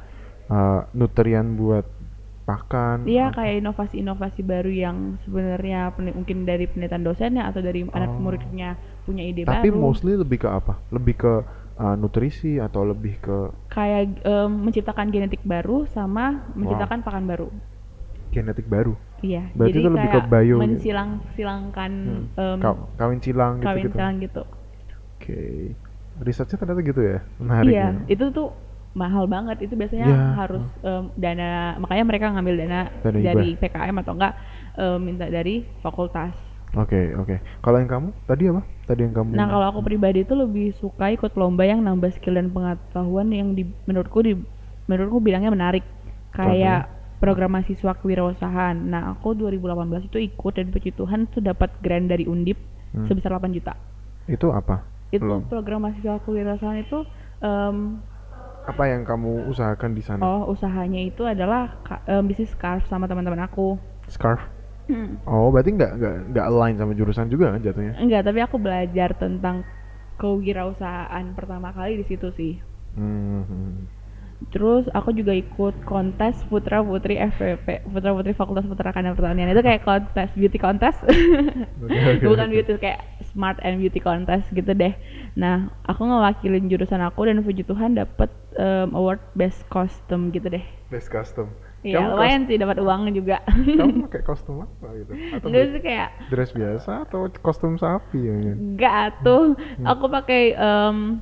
[0.48, 1.84] eh, nutrien buat
[2.42, 3.04] pakan.
[3.28, 8.24] atau- kayak inovasi-inovasi baru yang sebenarnya mungkin dari penelitian dosennya atau dari anak Oh.
[8.24, 9.84] muridnya punya ide Tapi baru.
[9.84, 10.80] mostly lebih ke apa?
[10.88, 11.34] Lebih ke
[11.84, 13.38] eh, nutrisi atau lebih ke
[13.76, 17.48] kayak em, menciptakan genetik baru sama menciptakan pakan baru.
[18.32, 18.94] genetik baru.
[19.26, 20.62] Iya, Berarti jadi itu lebih ke bio gitu.
[20.62, 22.26] mensilang-silangkan Hmm.
[22.38, 23.98] em, Kaw- kawin cilang kawin gitu-gitu.
[23.98, 24.44] silang gitu.
[25.18, 25.40] Oke.
[26.22, 27.18] Risetnya ternyata gitu ya.
[27.42, 27.74] Menarik.
[27.74, 28.02] iya, ya.
[28.14, 28.48] itu tuh
[28.94, 29.58] mahal banget.
[29.66, 34.34] Itu biasanya Ya, harus em, dana, makanya mereka ngambil dana, Dana dari PKM atau enggak
[34.78, 36.34] em, minta dari fakultas.
[36.76, 37.36] Oke, oke.
[37.64, 38.62] Kalau yang kamu tadi apa?
[38.84, 42.36] Tadi yang kamu Nah, kalau aku pribadi itu lebih suka ikut lomba yang nambah skill
[42.36, 44.36] dan pengetahuan yang di menurutku di
[44.86, 45.84] menurutku bilangnya menarik.
[46.32, 48.76] Kayak program mahasiswa kewirausahaan.
[48.78, 53.04] Nah, aku 2018 itu ikut dan puji Tuhan tuh dapat grant dari Undip Hmm.
[53.04, 53.76] sebesar 8 juta.
[54.28, 54.84] itu apa?
[55.08, 55.44] Itu Belum.
[55.48, 57.04] program mahasiswa kewirausahaan itu
[57.40, 58.00] em,
[58.64, 60.20] Apa yang kamu usahakan di sana?
[60.20, 63.76] oh usahanya itu adalah em, bisnis scarf sama teman-teman aku.
[64.08, 64.40] Scarf.
[65.28, 67.94] Oh, berarti nggak nggak nggak align sama jurusan juga kan jatuhnya?
[68.00, 69.68] Enggak, tapi aku belajar tentang
[70.18, 72.54] kewirausahaan pertama kali di situ sih.
[72.96, 73.86] Hmm.
[74.54, 79.62] Terus aku juga ikut kontes putra putri FPP, putra putri Fakultas Peternakan dan Pertanian itu
[79.66, 83.02] kayak kontes beauty contest, Oke, oke, bukan beauty kayak
[83.34, 84.94] smart and beauty contest gitu deh.
[85.34, 90.64] Nah, aku ngewakilin jurusan aku dan puji Tuhan dapet em, award best costume gitu deh.
[90.94, 91.50] Best custom.
[91.80, 93.42] Iya, lumayan sih dapat uang juga.
[93.46, 95.12] Kamu pakai kostum apa gitu?
[95.32, 98.34] Atau Enggak sih kayak dress biasa atau kostum sapi ya?
[98.50, 99.54] enggak tuh.
[99.54, 99.86] Hmm.
[99.86, 101.22] Aku pakai em,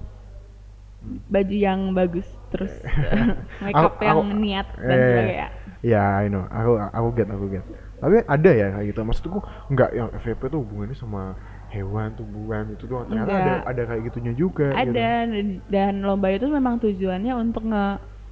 [1.28, 2.72] baju yang bagus terus
[3.62, 5.48] makeup Aku- yang aku- niat dan Eh, sebagainya.
[5.86, 6.48] Ya, I know.
[6.48, 7.66] Aku aku get, aku get.
[7.96, 9.00] Tapi ada ya kayak gitu.
[9.02, 9.40] Maksudku
[9.70, 11.38] nggak yang FVP tuh hubungannya sama
[11.70, 13.06] hewan, tumbuhan itu doang.
[13.06, 13.62] Ternyata ada Enggak.
[13.70, 14.68] ada kayak gitunya juga.
[14.72, 14.82] gitu.
[14.82, 15.28] Ada dan,
[15.70, 17.86] dan lomba itu memang tujuannya untuk nge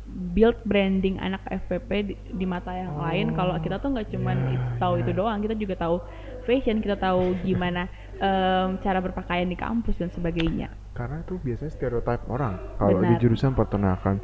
[0.06, 3.32] build branding anak FPP di, di mata yang lain.
[3.34, 5.96] Kalau kita tuh nggak cuman ya, it- tahu itu doang, kita juga tahu
[6.44, 7.88] fashion, kita tahu gimana
[8.20, 10.68] em, cara berpakaian di kampus dan sebagainya.
[10.94, 14.22] Karena itu biasanya stereotip orang kalau di jurusan peternakan.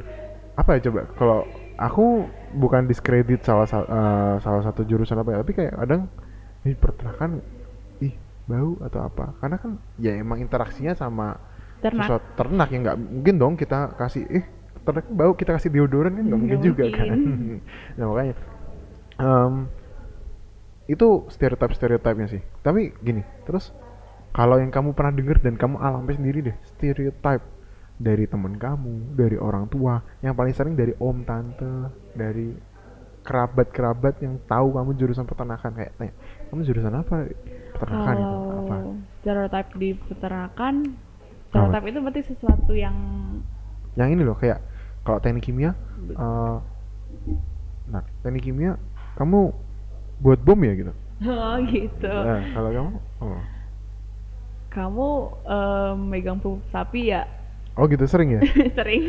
[0.54, 1.00] Apa ya coba?
[1.16, 1.38] Kalau
[1.80, 2.28] aku
[2.60, 6.02] bukan diskredit salah sa- eh, salah satu jurusan apa ya, tapi kayak kadang
[6.62, 7.30] ini peternakan
[8.04, 8.14] ih
[8.46, 9.24] bau atau apa?
[9.40, 11.40] Karena kan ya emang interaksinya sama
[11.80, 12.12] Ternak.
[12.12, 14.44] sesuatu ternak ya nggak mungkin dong kita kasih eh
[14.80, 17.06] ternak bau kita kasih deodoran kan nggak mungkin Nggak juga kan.
[17.08, 17.58] mungkin.
[18.00, 18.34] nah makanya
[19.20, 19.54] em,
[20.90, 22.42] itu stereotip stereotipnya sih.
[22.60, 23.70] Tapi gini terus
[24.30, 27.42] kalau yang kamu pernah dengar dan kamu alami sendiri deh stereotip
[28.00, 32.56] dari teman kamu, dari orang tua, yang paling sering dari om tante, dari
[33.20, 36.14] kerabat-kerabat yang tahu kamu jurusan peternakan kayak tanya,
[36.48, 37.28] kamu jurusan apa?
[37.76, 38.64] Peternakan itu apa?
[38.64, 40.74] Kalau stereotip di peternakan,
[41.52, 42.96] stereotip itu berarti sesuatu yang
[44.00, 44.64] Yang ini loh kayak
[45.10, 45.74] kalau teknik kimia,
[46.14, 46.56] eh
[47.90, 48.78] nah teknik kimia
[49.18, 49.50] kamu
[50.22, 50.92] buat bom ya gitu.
[51.26, 52.14] oh gitu.
[52.14, 53.42] Nah, kalau kamu, oh.
[54.70, 55.08] Kamu
[55.50, 57.26] em, megang pupuk sapi ya?
[57.74, 58.40] oh gitu sering ya?
[58.78, 59.04] Sering.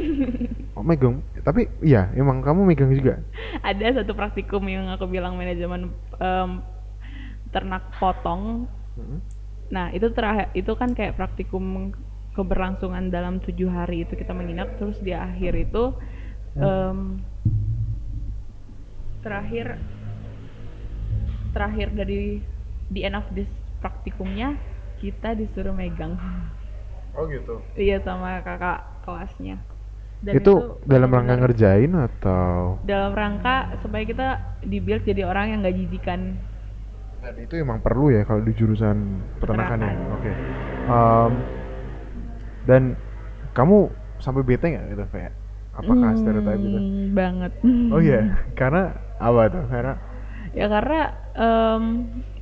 [0.74, 3.22] Oh megang, tapi iya emang kamu megang juga.
[3.62, 6.52] ada satu praktikum yang aku bilang manajemen em,
[7.54, 8.66] ternak potong.
[8.98, 9.20] Mm-mm.
[9.70, 11.94] Nah itu terakhir itu kan kayak praktikum
[12.32, 15.92] keberlangsungan dalam tujuh hari itu kita menginap terus di akhir itu
[16.56, 17.20] em,
[19.22, 19.78] terakhir
[21.52, 22.40] terakhir dari
[22.88, 23.48] di end of this
[23.84, 24.56] praktikumnya
[25.04, 26.16] kita disuruh megang
[27.12, 27.60] Oh gitu.
[27.76, 29.60] iya sama kakak kelasnya
[30.24, 30.54] Dan itu,
[30.88, 32.80] dalam rangka ngerjain atau?
[32.88, 34.28] dalam rangka supaya kita
[34.64, 36.40] dibuild jadi orang yang gak jijikan
[37.22, 38.98] Dan itu emang perlu ya kalau di jurusan
[39.44, 39.92] peternakan ya.
[39.92, 40.16] Peternakan.
[40.18, 40.32] Oke.
[40.88, 41.32] Em,
[42.70, 42.96] dan
[43.58, 43.90] kamu
[44.22, 45.34] sampai bete nggak gitu kayak
[45.76, 46.82] apakah stereotip gitu?
[46.82, 47.52] Hmm, banget.
[47.92, 49.64] Oh iya, karena apa tuh?
[49.70, 49.94] Karena
[50.58, 51.00] ya karena
[51.38, 51.84] em,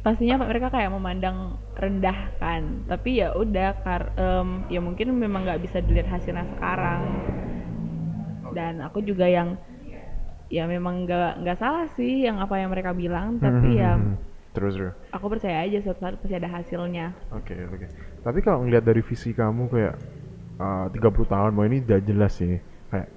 [0.05, 1.37] pastinya mereka kayak memandang
[1.75, 2.63] rendah kan.
[2.89, 7.03] Tapi ya udah kar em, ya mungkin memang nggak bisa dilihat hasilnya sekarang.
[8.49, 9.49] Dan aku juga yang
[10.49, 13.37] ya memang nggak nggak salah sih yang apa yang mereka bilang.
[13.45, 14.95] Tapi ya Hmm, terus terus.
[15.13, 17.85] aku percaya aja suatu saat pasti ada hasilnya Oke oke.
[18.25, 19.95] Tapi kalau ngeliat dari visi kamu kayak
[20.59, 22.57] uh, 30 tahun, mau ini udah jelas sih.
[22.89, 23.09] Kayak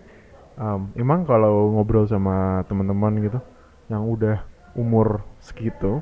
[0.61, 3.41] um, emang kalau ngobrol sama teman-teman gitu
[3.91, 4.45] yang udah
[4.79, 6.01] umur segitu,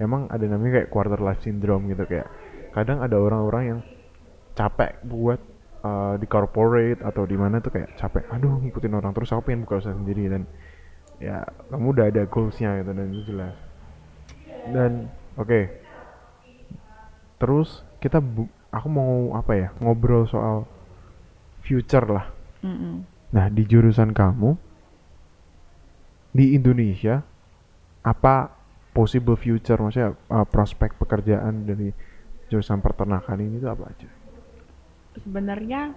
[0.00, 2.28] emang ada namanya kayak quarter life syndrome gitu kayak
[2.72, 3.80] kadang ada orang-orang yang
[4.56, 5.40] capek buat
[5.84, 9.64] uh, di corporate atau di mana tuh kayak capek aduh ngikutin orang terus aku pengen
[9.64, 10.42] buka usaha sendiri dan
[11.16, 13.56] ya kamu udah ada goalsnya gitu dan itu jelas
[14.72, 15.60] dan oke.
[17.36, 20.64] Terus kita bu- aku mau apa ya ngobrol soal
[21.62, 22.26] future lah.
[22.64, 23.04] Mm-mm.
[23.30, 24.56] nah di jurusan kamu
[26.32, 27.20] di Indonesia
[28.00, 28.48] apa
[28.90, 29.76] possible future?
[29.76, 31.92] Maksudnya uh, prospek pekerjaan dari
[32.48, 34.08] jurusan peternakan ini tuh apa aja?
[35.20, 35.92] Sebenarnya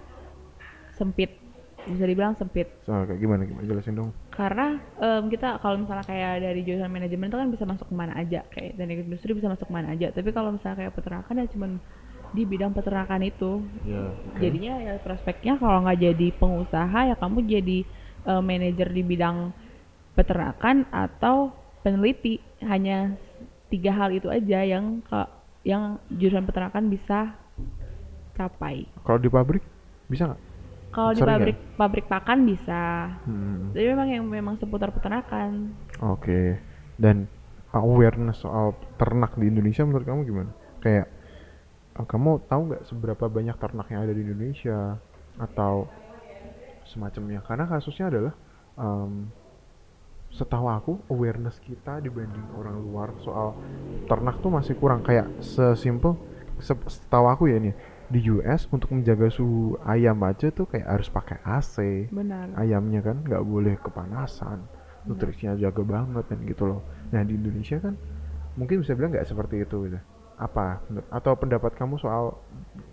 [0.94, 1.32] sempit.
[1.80, 2.68] Bisa dibilang sempit.
[2.84, 3.64] So, kayak gimana gimana?
[3.64, 7.86] Jelasin dong karena em, kita kalau misalnya kayak dari jurusan manajemen itu kan bisa masuk
[7.92, 10.08] ke mana aja kayak teknik industri bisa masuk ke mana aja.
[10.16, 11.70] Tapi kalau misalnya kayak peternakan ya cuman
[12.32, 13.52] di bidang peternakan itu.
[13.84, 14.02] Ya
[14.40, 17.78] jadinya ya prospeknya kalau nggak jadi pengusaha ya kamu jadi
[18.24, 19.36] eh, manajer di bidang
[20.16, 21.52] peternakan atau
[21.84, 22.40] peneliti.
[22.64, 23.20] Hanya
[23.68, 25.32] tiga hal itu aja yang ke-
[25.68, 27.36] yang jurusan peternakan bisa
[28.36, 28.88] capai.
[29.04, 29.60] Kalau di pabrik
[30.08, 30.49] bisa nggak
[30.90, 32.82] kalau di pabrik pabrik pakan bisa
[33.26, 35.70] Hmm, tapi memang yang memang seputar peternakan
[36.02, 36.58] Oke.
[36.96, 37.28] Dan
[37.72, 40.50] awareness soal ternak di Indonesia menurut kamu gimana?
[40.82, 41.06] Kayak
[41.98, 44.98] eh, kamu tahu nggak seberapa banyak ternak yang ada di Indonesia
[45.38, 45.88] atau
[46.86, 47.40] semacamnya?
[47.44, 48.34] Karena kasusnya adalah
[48.78, 49.12] em,
[50.30, 53.58] setahu aku awareness kita dibanding orang luar soal
[54.06, 56.14] ternak tuh masih kurang kayak sesimpel
[56.62, 57.74] se- setahu aku ya ini
[58.10, 61.76] di US untuk menjaga suhu ayam aja tuh kayak harus pakai AC
[62.10, 62.48] benar.
[62.58, 64.58] Ayamnya kan nggak boleh kepanasan.
[65.08, 66.80] Nutrisinya jaga banget dan gitu loh.
[67.14, 67.94] Nah di Indonesia kan
[68.58, 69.98] mungkin bisa bilang nggak seperti itu gitu.
[70.40, 70.82] Apa?
[71.14, 72.34] Atau pendapat kamu soal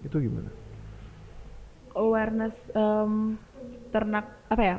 [0.06, 0.52] itu gimana?
[1.98, 3.42] Awareness em,
[3.90, 4.76] ternak apa ya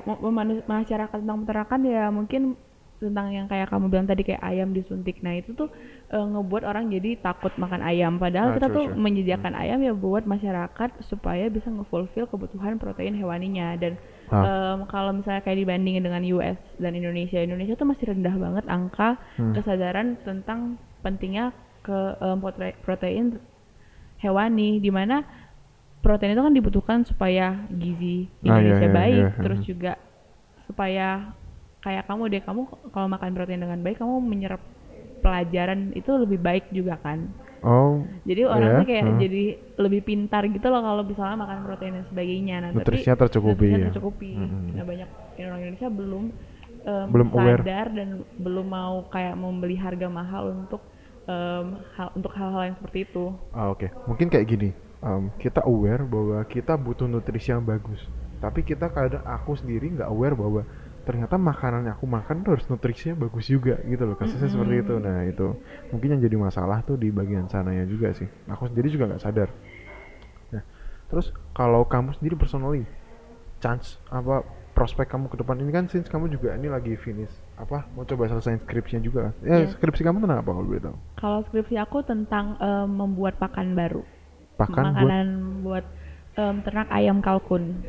[0.70, 2.42] masyarakat tentang peternakan ya mungkin
[3.02, 5.18] tentang yang kayak kamu bilang tadi kayak ayam disuntik.
[5.24, 5.68] Nah itu tuh
[6.08, 8.96] eh, ngebuat orang jadi takut makan ayam padahal Ah, kita true, tuh true.
[8.96, 13.92] menyediakan ayam ya buat masyarakat supaya bisa ngefulfill kebutuhan protein hewaninya dan
[14.28, 19.20] em, kalau misalnya kayak dibandingin dengan US dan Indonesia Indonesia tuh masih rendah banget angka
[19.36, 19.52] Hmm.
[19.52, 20.60] kesadaran tentang
[21.00, 21.98] pentingnya ke
[22.42, 23.38] prote- protein
[24.18, 25.22] hewani di mana
[26.02, 29.66] protein itu kan dibutuhkan supaya gizi Ah, iya, Indonesia iya, baik iya, terus mhm.
[29.66, 29.92] juga
[30.66, 31.08] supaya
[31.80, 34.60] kayak kamu deh kamu kalau makan protein dengan baik kamu menyerap
[35.20, 37.28] pelajaran itu lebih baik juga kan.
[37.58, 39.18] Oh jadi orang Iya, tuh kayak mhm.
[39.18, 39.44] jadi
[39.82, 42.56] lebih pintar gitu loh kalau misalnya makan protein dan sebagainya.
[42.62, 43.86] Nah nutrisinya tapi tercukupi nutrisinya ya.
[43.90, 44.30] tercukupi.
[44.34, 44.60] Mhm.
[44.78, 45.08] nah banyak
[45.42, 46.24] orang Indonesia belum
[46.86, 47.60] em, Belum aware.
[47.62, 50.82] sadar dan belum mau kayak membeli harga mahal untuk
[51.26, 51.66] em,
[51.98, 53.24] hal untuk hal-hal yang seperti itu.
[53.50, 53.86] Ah, oke.
[54.06, 54.70] Mungkin kayak gini
[55.02, 57.98] em, kita aware bahwa kita butuh nutrisi yang bagus.
[58.38, 60.62] Tapi kita kadang aku sendiri nggak aware bahwa
[61.08, 64.94] ternyata makanan yang aku makan tuh harus nutrisinya bagus juga gitu loh kasusnya seperti itu.
[65.00, 65.46] Nah itu
[65.88, 68.28] mungkin yang jadi masalah tuh di bagian sananya juga sih.
[68.52, 69.48] Aku sendiri juga nggak sadar.
[70.52, 70.62] Nah
[71.08, 72.84] terus kalau kamu sendiri personally
[73.64, 74.44] chance apa
[74.76, 75.56] prospek kamu ke depan?
[75.64, 79.34] Ini kan since kamu juga ini lagi finish apa mau coba selesai skripsinya juga kan?
[79.42, 79.72] Ya Iya.
[79.72, 80.96] skripsi kamu tentang apa kalau boleh tahu?
[81.16, 84.04] Kalau skripsi aku tentang em, membuat pakan baru.
[84.60, 85.26] Pakan buat makanan
[85.64, 85.84] buat
[86.36, 87.82] em, ternak ayam kalkun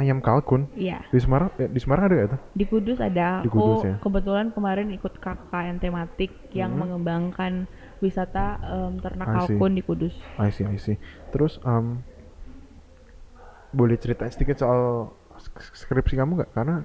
[0.00, 0.62] ayam kalkun?
[0.74, 0.98] Iya.
[1.12, 3.30] Di Semarang eh, di Semarang ada gak tuh di Kudus Di ada.
[3.50, 3.96] Aku Kudus ya?
[4.02, 6.80] kebetulan kemarin ikut KKN tematik yang Hmm.
[6.80, 7.66] mengembangkan
[8.02, 10.14] wisata em, ternak kalkun di Kudus.
[10.38, 10.98] I see I see.
[11.30, 12.02] Terus em,
[13.74, 16.50] boleh cerita sedikit soal sk- skripsi kamu nggak?
[16.54, 16.76] Karena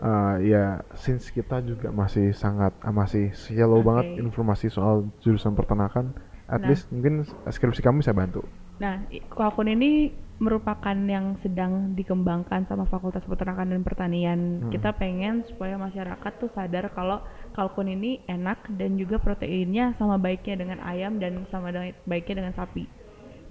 [0.00, 0.64] eh, ya
[0.96, 3.88] since kita juga masih sangat ah, masih shallow Oke.
[3.88, 6.12] banget informasi soal jurusan peternakan
[6.48, 6.68] at Nah.
[6.68, 8.42] least mungkin skripsi kamu bisa bantu.
[8.82, 10.10] Nah, kalkun ini
[10.42, 14.40] merupakan yang sedang dikembangkan sama Fakultas Peternakan dan Pertanian.
[14.66, 14.70] Hmm.
[14.74, 17.22] Kita pengen supaya masyarakat tuh sadar kalau
[17.54, 22.54] kalkun ini enak dan juga proteinnya sama baiknya dengan ayam dan sama dengan baiknya dengan
[22.58, 22.90] sapi.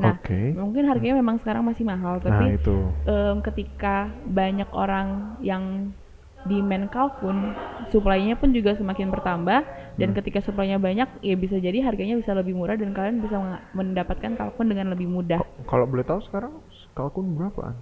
[0.02, 0.52] Nah, Oke.
[0.58, 5.94] mungkin harganya memang sekarang masih mahal, nah tapi itu em, ketika banyak orang yang
[6.50, 7.54] demand kalkun,
[7.94, 9.62] supply-nya pun juga semakin bertambah
[10.02, 10.18] dan Hmm.
[10.18, 13.38] ketika supply-nya banyak, ya bisa jadi harganya bisa lebih murah dan kalian bisa
[13.78, 15.38] mendapatkan kalkun dengan lebih mudah.
[15.70, 16.58] Kalau boleh tahu sekarang
[16.98, 17.76] kalkun berapaan?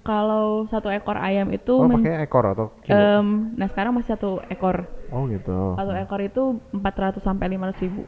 [0.00, 2.96] Kalau satu ekor ayam itu, oh pakai ekor atau kilo?
[2.96, 5.76] Em, nah sekarang masih satu ekor, oh gitu.
[5.76, 8.02] Satu ekor itu 400 sampai 500 ribu.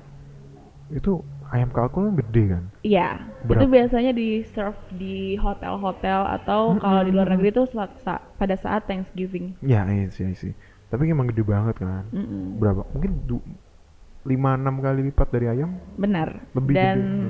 [0.92, 2.64] itu ayam kalkun gede kan?
[2.84, 3.16] Iya,
[3.48, 3.64] Berapa?
[3.64, 8.84] itu biasanya di serve di hotel-hotel atau kalau di luar negeri itu sa- pada saat
[8.84, 9.56] Thanksgiving.
[9.64, 10.52] ya iya sih iya sih
[10.92, 12.04] tapi emang gede banget kan?
[12.12, 12.60] Mm-mm.
[12.60, 12.84] berapa?
[12.92, 13.46] Mungkin du-
[14.28, 15.70] lima enam kali lipat dari ayam?
[15.96, 16.28] Benar.
[16.52, 17.28] Lebih Dan gede,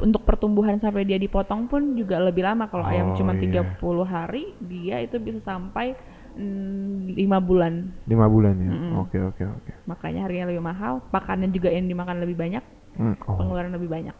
[0.00, 2.70] untuk pertumbuhan sampai dia dipotong pun juga lebih lama.
[2.70, 3.42] Kalau ayam Oh, cuma iya.
[3.42, 5.94] 30 hari, dia itu bisa sampai
[6.38, 7.74] mm, lima bulan.
[8.08, 8.72] lima bulan ya
[9.04, 12.64] oke oke oke Makanya harganya lebih mahal, pakannya juga yang dimakan lebih banyak,
[12.98, 14.16] Hmm, oh pengeluaran lebih banyak.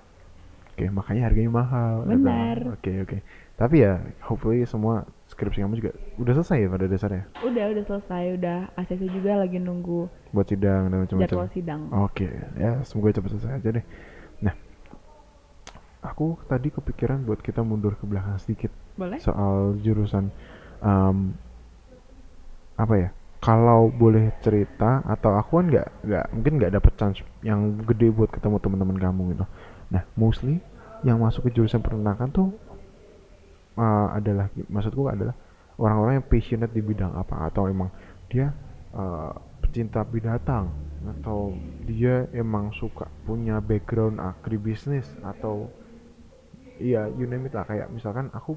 [0.73, 2.07] Oke, makanya harganya mahal.
[2.07, 2.11] gitu.
[2.15, 2.57] Benar.
[2.79, 3.17] Oke, oke.
[3.59, 8.25] Tapi ya, hopefully semua skripsi kamu juga udah selesai ya pada dasarnya Udah, udah selesai,
[8.39, 11.37] udah ACC juga lagi nunggu buat sidang dan macam-macam.
[11.37, 11.83] jadwal sidang.
[11.89, 12.29] Oke,
[12.61, 13.85] ya semoga cepat selesai aja deh.
[16.03, 19.19] Aku tadi kepikiran buat kita mundur ke belakang sedikit Boleh?
[19.19, 20.31] soal jurusan
[20.83, 21.35] em,
[22.79, 23.11] apa ya?
[23.39, 28.31] Kalau boleh cerita atau aku kan nggak nggak mungkin nggak dapet chance yang gede buat
[28.35, 29.45] ketemu teman-teman kamu gitu.
[29.95, 30.59] Nah, mostly
[31.07, 32.49] yang masuk ke jurusan peternakan tuh
[33.79, 35.35] eh, adalah maksudku adalah
[35.79, 37.91] orang-orang yang passionate di bidang apa atau emang
[38.31, 38.53] dia
[38.95, 39.33] eh,
[39.63, 45.71] pecinta binatang atau dia emang suka punya background agribisnis atau
[46.81, 48.57] iya you name it lah kayak misalkan aku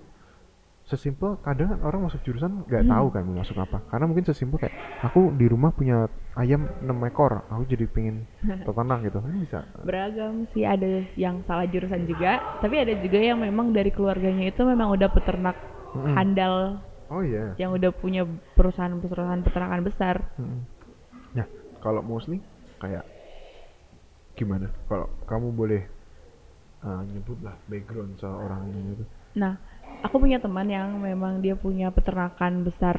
[0.81, 2.91] sesimpel kadang kan orang masuk jurusan nggak Hmm.
[2.91, 4.73] tahu kan mau masuk apa karena mungkin sesimpel kayak
[5.05, 8.25] aku di rumah punya ayam 6 ekor aku jadi pengen
[8.65, 13.41] peternak gitu kan bisa Beragam sih, ada yang salah jurusan juga, tapi ada juga yang
[13.41, 15.57] memang dari keluarganya itu memang udah peternak
[15.93, 16.15] Mm-mm.
[16.17, 16.81] handal
[17.11, 18.25] oh iya yang udah punya
[18.57, 20.15] perusahaan-perusahaan peternakan besar.
[20.39, 20.61] Mm-mm.
[21.37, 21.47] Nah,
[21.81, 22.41] kalau mostly
[22.81, 23.05] kayak
[24.37, 24.71] gimana?
[24.89, 25.81] Kalau kamu boleh
[26.85, 29.03] uh, nyebut lah background seorang ini gitu.
[29.37, 29.55] Nah,
[30.03, 32.97] aku punya teman yang memang dia punya peternakan besar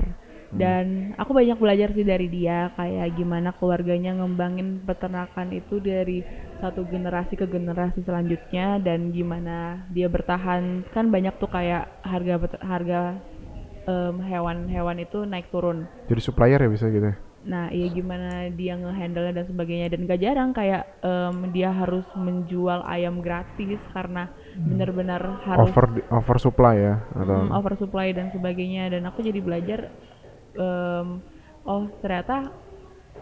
[0.53, 0.61] Hmm.
[0.61, 6.21] dan aku banyak belajar sih dari dia kayak gimana keluarganya ngembangin peternakan itu dari
[6.61, 13.01] satu generasi ke generasi selanjutnya dan gimana dia bertahan kan banyak tuh kayak harga harga
[14.29, 15.89] hewan-hewan itu naik turun.
[16.07, 17.11] Jadi supplier ya bisa gitu.
[17.11, 17.17] ya?
[17.43, 22.87] Nah, iya gimana dia ngehandle dan sebagainya dan gak jarang kayak em, dia harus menjual
[22.87, 25.83] ayam gratis karena benar-benar harus Hmm.
[25.83, 29.91] Over over supply ya atau mm, oversupply dan sebagainya dan aku jadi belajar
[30.55, 31.19] em,
[31.67, 32.51] oh ternyata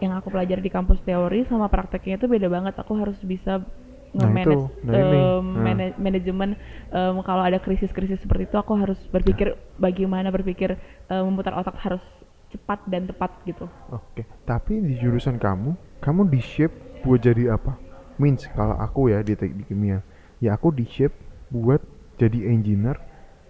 [0.01, 3.61] yang aku pelajari di kampus teori sama prakteknya itu beda banget aku harus bisa
[4.11, 4.85] Nah, nge-manage itu.
[4.85, 5.63] Nah, em, Nah.
[5.63, 6.49] mana- manajemen
[6.91, 10.75] em, kalau ada krisis-krisis seperti itu aku harus berpikir bagaimana berpikir
[11.07, 12.03] em, memutar otak harus
[12.53, 14.23] cepat dan tepat gitu Oke.
[14.47, 17.75] Tapi di jurusan kamu, kamu di shape buat jadi apa?
[18.21, 19.99] Means kalau aku ya di teknik kimia,
[20.39, 21.15] ya aku di shape
[21.51, 21.81] buat
[22.15, 22.97] jadi engineer,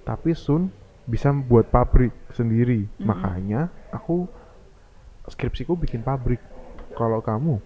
[0.07, 0.71] tapi soon
[1.05, 2.87] bisa buat pabrik sendiri.
[2.99, 3.07] Mm-mm.
[3.09, 4.25] Makanya aku
[5.29, 6.41] skripsiku bikin pabrik.
[6.97, 7.57] Kalau kamu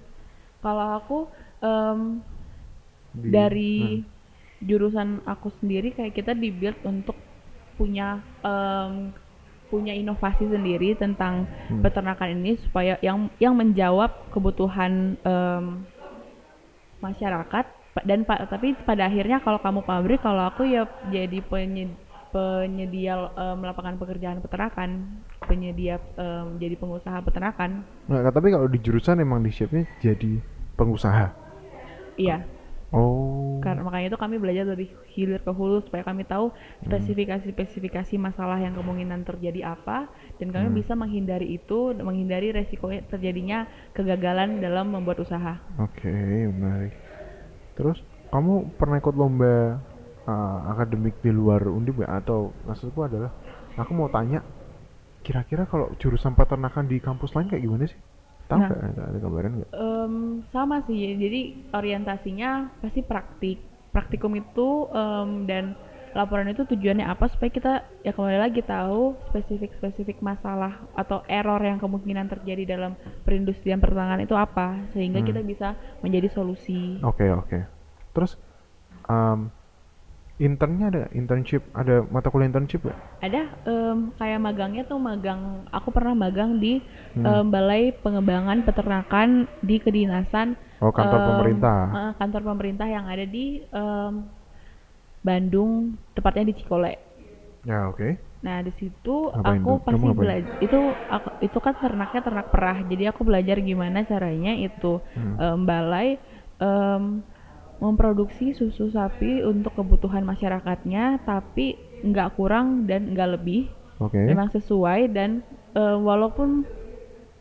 [0.63, 1.17] kalau aku
[1.61, 1.99] em,
[3.13, 3.99] di- dari Hmm.
[4.63, 7.17] jurusan aku sendiri kayak kita dibuild untuk
[7.75, 9.11] punya em,
[9.75, 11.83] punya inovasi sendiri tentang Hmm.
[11.83, 15.83] peternakan ini supaya yang yang menjawab kebutuhan em,
[16.97, 17.65] masyarakat
[18.01, 21.95] dan pa- tapi pada akhirnya kalau kamu pabrik kalau aku ya jadi penye-
[22.31, 29.19] penyedia em, lapangan pekerjaan peternakan penyedia em, jadi pengusaha peternakan Nah, tapi kalau di jurusan
[29.19, 30.39] emang di shape-nya jadi
[30.73, 31.27] pengusaha.
[32.15, 32.43] iya
[32.95, 33.59] Oh.
[33.63, 36.53] Karena makanya itu kami belajar dari hilir ke hulu supaya kami tahu
[36.85, 39.97] spesifikasi-spesifikasi masalah yang kemungkinan terjadi apa
[40.39, 40.77] dan kami Hmm.
[40.79, 43.65] bisa menghindari itu, menghindari resiko terjadinya
[43.97, 45.53] kegagalan dalam membuat usaha.
[45.85, 46.11] Oke,
[46.51, 46.93] menarik.
[47.77, 47.97] Terus
[48.33, 49.53] kamu pernah ikut lomba
[50.27, 52.13] uh, akademik di luar Undip gak?
[52.25, 53.31] Atau maksudku adalah
[53.81, 54.39] aku mau tanya
[55.25, 57.99] kira-kira kalau jurusan peternakan di kampus lain kayak gimana sih?
[58.45, 58.69] Tahu Nah.
[58.69, 59.69] Ada, gambaran nggak?
[59.73, 60.13] Em,
[60.53, 61.41] sama sih, jadi
[61.73, 63.57] orientasinya pasti praktik.
[63.89, 65.73] Praktikum itu em, dan
[66.15, 71.75] laporan itu tujuannya apa supaya kita ya kembali lagi tahu spesifik-spesifik masalah atau error yang
[71.75, 72.95] kemungkinan terjadi dalam
[73.27, 75.27] perindustrian pertambangan itu apa sehingga Hmm.
[75.27, 77.03] kita bisa menjadi solusi.
[77.03, 77.59] Oke, oke.
[78.15, 78.39] Terus
[79.11, 79.51] um,
[80.39, 82.99] internnya ada internship, ada mata kuliah internship gak?
[83.23, 86.83] ada em, kayak magangnya tuh magang aku pernah magang di
[87.15, 87.25] Hmm.
[87.25, 91.79] em, balai pengembangan peternakan di kedinasan Oh, kantor em, pemerintah.
[92.19, 94.13] kantor pemerintah yang ada di em,
[95.25, 96.93] Bandung tepatnya di Cikole
[97.65, 98.17] Ya, oke.
[98.45, 100.77] nah di situ Ngapain aku pasti belajar itu
[101.09, 105.37] aku, itu kan ternaknya ternak perah jadi aku belajar gimana caranya itu Hmm.
[105.41, 106.21] em, balai
[106.61, 107.25] em,
[107.83, 113.67] memproduksi susu sapi untuk kebutuhan masyarakatnya tapi nggak kurang dan nggak lebih
[113.99, 114.19] Oke.
[114.19, 115.41] memang sesuai dan
[115.75, 116.63] eh, walaupun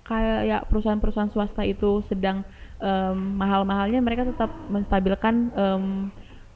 [0.04, 2.44] kayak perusahaan-perusahaan swasta itu sedang
[2.76, 5.84] em, mahal-mahalnya mereka tetap menstabilkan em,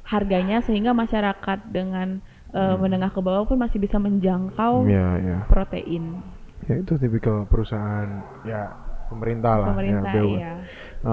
[0.04, 2.20] harganya sehingga masyarakat dengan
[2.52, 5.38] eh, menengah ke bawah pun masih bisa menjangkau Ya, ya.
[5.48, 6.20] protein
[6.68, 8.08] Ya itu tipikal perusahaan
[8.44, 8.68] ya
[9.08, 10.36] pemerintah lah pemerintah ya, BUMN.
[10.36, 10.54] ya.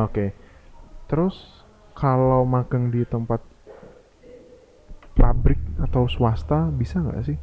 [0.04, 0.26] Oke.
[1.08, 1.36] Terus
[1.96, 3.42] kalau magang di tempat
[5.18, 7.38] pabrik atau swasta bisa nggak sih?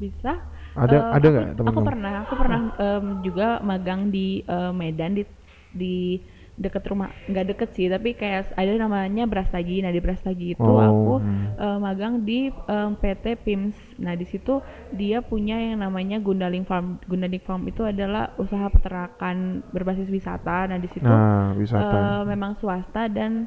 [0.00, 0.32] Bisa.
[0.74, 1.84] Ada Eh, ada aku- nggak Aku teman-teman?
[1.84, 5.22] pernah, aku pernah em, juga magang di eh, Medan di
[5.70, 5.94] di
[6.60, 10.80] deket rumah nggak deket sih tapi kayak ada namanya Brastagi nah di Brastagi itu Oh,
[10.80, 11.20] aku
[11.56, 14.60] eh, magang di em, PT PIMS nah di situ
[14.92, 20.76] dia punya yang namanya Gundaling Farm Gundaling Farm itu adalah usaha peternakan berbasis wisata nah
[20.80, 21.96] di situ Nah, wisata.
[21.96, 23.46] eh, memang swasta dan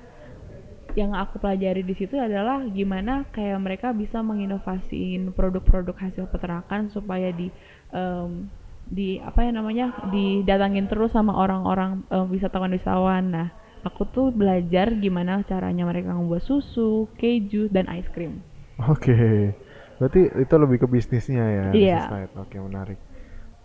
[0.93, 7.33] yang aku pelajari di situ adalah gimana kayak mereka bisa menginovasiin produk-produk hasil peternakan supaya
[7.33, 7.49] di
[7.89, 8.49] em,
[8.83, 13.25] di apa ya namanya didatangin terus sama orang-orang em, wisatawan-wisatawan.
[13.25, 13.47] Nah,
[13.81, 18.45] aku tuh belajar gimana caranya mereka membuat susu, keju dan ice cream.
[18.89, 19.53] Oke.
[19.97, 21.65] Berarti itu lebih ke bisnisnya ya.
[21.73, 21.99] Iya.
[22.09, 22.33] side.
[22.37, 22.99] Oke, menarik.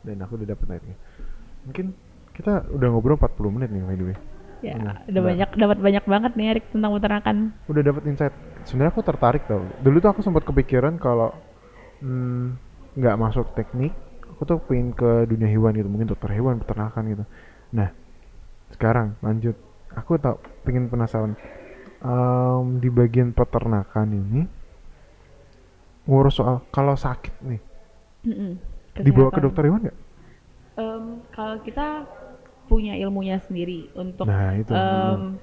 [0.05, 0.97] Dan aku udah dapet lightnya.
[1.67, 1.87] Mungkin
[2.33, 4.17] kita udah ngobrol 40 menit nih by the way.
[4.59, 7.37] Ya, Hmm, udah banyak dapat banyak banget nih Erik tentang peternakan.
[7.69, 8.35] Udah dapet insight.
[8.65, 9.61] Sebenarnya aku tertarik tau.
[9.85, 11.37] Dulu tuh aku sempat kepikiran kalau
[12.01, 12.57] hmm,
[12.97, 13.93] nggak masuk teknik,
[14.33, 17.25] aku tuh pengen ke dunia hewan gitu, mungkin dokter hewan, peternakan gitu.
[17.77, 17.91] Nah,
[18.75, 19.57] sekarang lanjut.
[19.97, 21.37] Aku tau, pengen penasaran.
[22.03, 24.43] Em, di bagian peternakan ini
[26.09, 27.61] ngurus soal kalau sakit nih
[28.27, 28.59] Mm-mm,
[29.05, 29.99] dibawa ke dokter hewan nggak?
[30.79, 31.05] Em,
[31.35, 32.07] kalau kita
[32.71, 34.75] punya ilmunya sendiri untuk Nah itu.
[34.75, 35.41] em,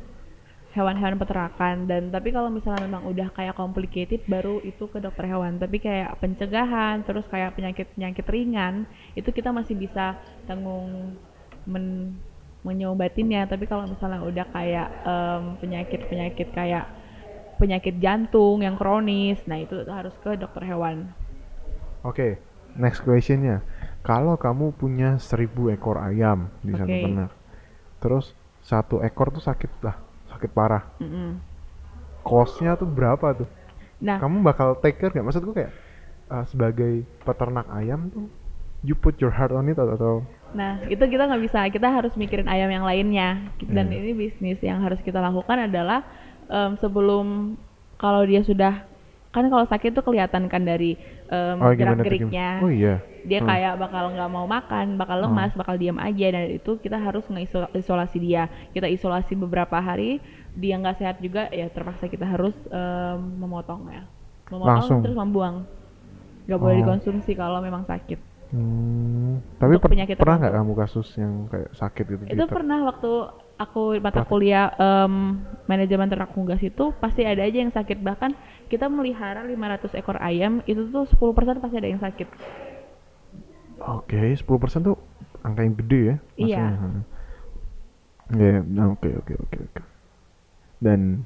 [0.76, 5.56] hewan-hewan peternakan dan tapi kalau misalnya memang udah kayak complicated baru itu ke dokter hewan
[5.64, 8.76] tapi kayak pencegahan terus kayak penyakit-penyakit ringan
[9.16, 11.16] itu kita masih bisa tanggung
[11.64, 12.20] men
[12.68, 16.86] menyobatinnya tapi kalau misalnya udah kayak em, penyakit-penyakit kayak
[17.62, 20.98] penyakit jantung yang kronis nah itu harus ke dokter hewan
[22.04, 22.38] Oke,
[22.76, 23.62] next questionnya.
[24.06, 27.02] Kalau kamu punya seribu ekor ayam di satu Oke.
[27.02, 27.32] ternak,
[27.98, 28.26] terus
[28.62, 29.98] satu ekor tuh sakit lah,
[30.30, 30.86] sakit parah.
[31.02, 31.42] Mm-mm.
[32.22, 33.50] Costnya tuh berapa tuh?
[33.98, 35.26] nah Kamu bakal take care nggak?
[35.26, 35.74] Maksudku kayak
[36.30, 38.30] uh, sebagai peternak ayam tuh,
[38.82, 40.16] you put your heart on it atau, atau
[40.56, 41.68] Nah, itu kita nggak bisa.
[41.68, 43.44] Kita harus mikirin ayam yang lainnya.
[43.60, 43.98] Dan Hmm.
[44.00, 46.00] ini bisnis yang harus kita lakukan adalah
[46.48, 47.60] em, sebelum
[48.00, 48.88] kalau dia sudah
[49.36, 50.96] kan kalau sakit tuh kelihatan kan dari
[51.28, 52.64] em, oh gerak geriknya.
[52.64, 53.04] Oh iya.
[53.22, 53.50] Dia Hmm.
[53.50, 56.28] kayak bakal nggak mau makan, bakal lemas, bakal diam aja.
[56.32, 58.48] Dan itu kita harus ngeisolasi dia.
[58.72, 60.24] Kita isolasi beberapa hari.
[60.56, 64.08] Dia nggak sehat juga, ya terpaksa kita harus em, memotongnya.
[64.48, 65.00] Memotong Langsung?
[65.04, 65.68] terus membuang.
[66.46, 66.80] Nggak boleh Oh.
[66.86, 68.22] dikonsumsi kalau memang sakit.
[68.46, 72.24] Hmm, tapi per- penyakit pernah nggak kamu kasus yang kayak sakit gitu?
[72.24, 72.46] itu gitu?
[72.46, 73.12] pernah waktu
[73.56, 78.36] aku mata kuliah em, manajemen ternak unggas itu pasti ada aja yang sakit bahkan
[78.68, 82.28] kita melihara 500 ekor ayam itu tuh 10% pasti ada yang sakit
[83.86, 84.98] Oke, 10% tuh
[85.44, 86.16] angka yang gede ya.
[86.40, 86.66] Iya.
[86.66, 87.04] maksudnya.
[88.34, 89.82] Iya, oke oke oke oke.
[90.82, 91.22] Dan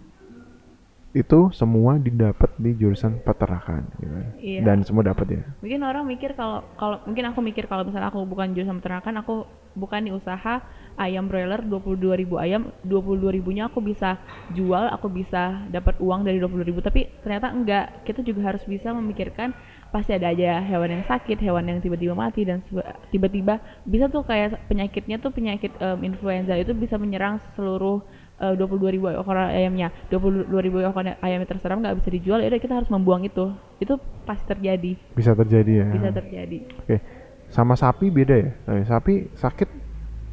[1.10, 4.14] itu semua didapat di jurusan peternakan gitu.
[4.38, 4.62] Iya.
[4.62, 5.42] Dan semua dapat ya.
[5.58, 9.50] mungkin orang mikir kalau kalau mungkin aku mikir kalau misalnya aku bukan jurusan peternakan aku
[9.74, 10.62] bukan di usaha
[11.00, 14.20] ayam broiler 22.000 ayam 22 ribunya aku bisa
[14.54, 19.56] jual aku bisa dapat uang dari 20.000 tapi ternyata enggak kita juga harus bisa memikirkan
[19.90, 22.62] pasti ada aja hewan yang sakit hewan yang tiba-tiba mati dan
[23.10, 23.58] tiba-tiba
[23.90, 28.06] bisa tuh kayak penyakitnya tuh penyakit em, influenza itu bisa menyerang seluruh
[28.40, 33.24] eh, 22.000 ekor ayamnya 22.000 ekor ayamnya terserang nggak bisa dijual ya kita harus membuang
[33.24, 35.88] itu itu pasti terjadi Bisa terjadi ya.
[35.92, 36.98] bisa terjadi Oke.
[37.50, 38.52] Sama sapi beda ya?
[38.62, 39.70] Tapi sapi sakit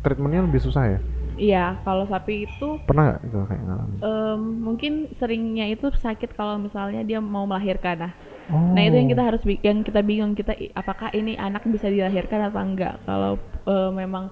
[0.04, 1.00] treatmentnya lebih susah ya?
[1.36, 3.98] iya kalau sapi itu Pernah nggak itu kayak ngalamin?
[4.00, 8.14] em, mungkin seringnya itu sakit kalau misalnya dia mau melahirkan nah
[8.46, 8.62] Oh.
[8.72, 12.62] nah itu yang kita harus yang kita bingung kita apakah ini anak bisa dilahirkan atau
[12.62, 14.30] enggak kalau eh, memang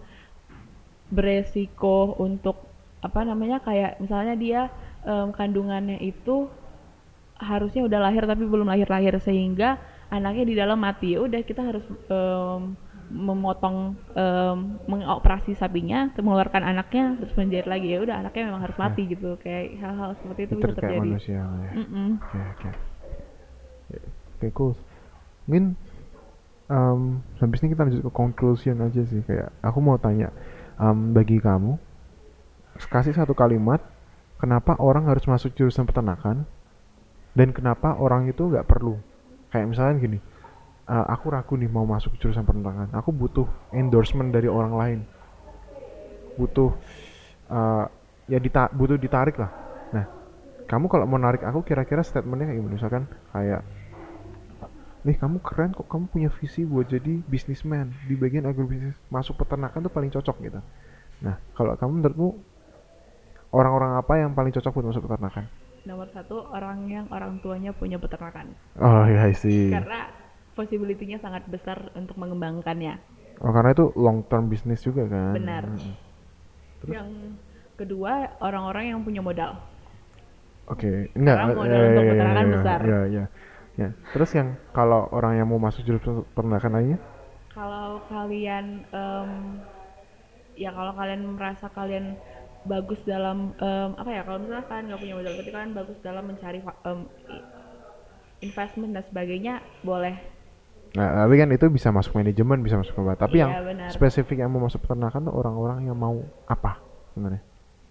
[1.10, 2.73] beresiko untuk
[3.04, 4.60] apa namanya kayak misalnya dia
[5.04, 6.48] em, kandungannya itu
[7.36, 9.76] harusnya udah lahir tapi belum lahir-lahir sehingga
[10.08, 12.72] anaknya di dalam mati ya udah kita harus em,
[13.12, 19.04] memotong em, mengoperasi sapinya mengeluarkan anaknya terus menjahit lagi ya udah anaknya memang harus mati
[19.04, 21.70] gitu kayak hal-hal seperti itu bisa Treat kayak terjadi manusia ya.
[22.16, 22.70] Oke oke.
[24.40, 24.72] Oke cool.
[25.44, 25.64] Mungkin
[26.72, 30.32] um, habis ini kita lanjut ke conclusion aja sih kayak aku mau tanya
[30.80, 31.76] um, bagi kamu
[32.90, 33.80] kasih satu kalimat
[34.38, 36.46] kenapa orang harus masuk jurusan peternakan?
[37.34, 38.98] Dan kenapa orang itu nggak perlu?
[39.50, 40.18] Kayak misalnya gini
[40.88, 42.92] uh, aku ragu nih mau masuk jurusan peternakan.
[42.96, 45.00] Aku butuh endorsement dari orang lain.
[46.36, 46.70] Butuh
[47.48, 47.84] uh,
[48.28, 49.50] ya dita butuh ditarik lah.
[49.92, 50.04] Nah
[50.64, 52.74] kamu kalau mau narik aku kira-kira statementnya kayak gimana?
[52.76, 53.62] Misalkan kayak
[55.04, 59.84] nih kamu keren kok kamu punya visi buat jadi bisnisman di bagian agrobisnis masuk peternakan
[59.84, 60.60] tuh paling cocok gitu.
[61.20, 62.28] Nah kalau kamu menurutmu
[63.54, 65.46] orang-orang apa yang paling cocok buat masuk peternakan
[65.86, 68.50] nomor satu orang yang orang tuanya punya peternakan
[68.82, 70.10] oh iya sih karena
[70.58, 72.98] possibility-nya sangat besar untuk mengembangkannya
[73.38, 75.62] oh karena itu long term bisnis juga kan Benar.
[76.82, 76.92] Terus?
[76.92, 77.08] yang
[77.78, 79.56] kedua orang-orang yang punya modal
[80.64, 81.36] Oke, enggak.
[81.36, 82.78] Sekarang eh, modal eh, untuk iya, peternakan iya, besar.
[82.80, 83.24] Iya, iya.
[83.76, 83.88] Ya.
[84.16, 86.98] Terus yang kalau orang yang mau masuk jurusan peternakan lainnya?
[87.54, 89.30] kalau kalian em,
[90.58, 92.18] ya kalau kalian merasa kalian
[92.64, 96.58] bagus dalam em, apa ya kalau misalkan nggak punya modal tapi kalian bagus dalam mencari
[97.28, 97.44] i-
[98.40, 99.54] investment dan sebagainya
[99.84, 100.16] boleh
[100.94, 103.26] Nah, tapi kan itu bisa masuk manajemen, bisa masuk apa.
[103.26, 103.88] Tapi yang Iya, benar.
[103.90, 106.78] spesifik yang mau masuk peternakan tuh orang-orang yang mau apa
[107.10, 107.42] sebenarnya?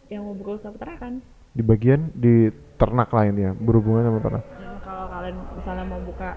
[0.08, 1.20] yang mau buka usaha peternakan
[1.52, 2.48] Di bagian di
[2.80, 4.44] ternak lain ya, berhubungan sama ternak.
[4.56, 6.30] Nah, kalau kalian misalnya mau buka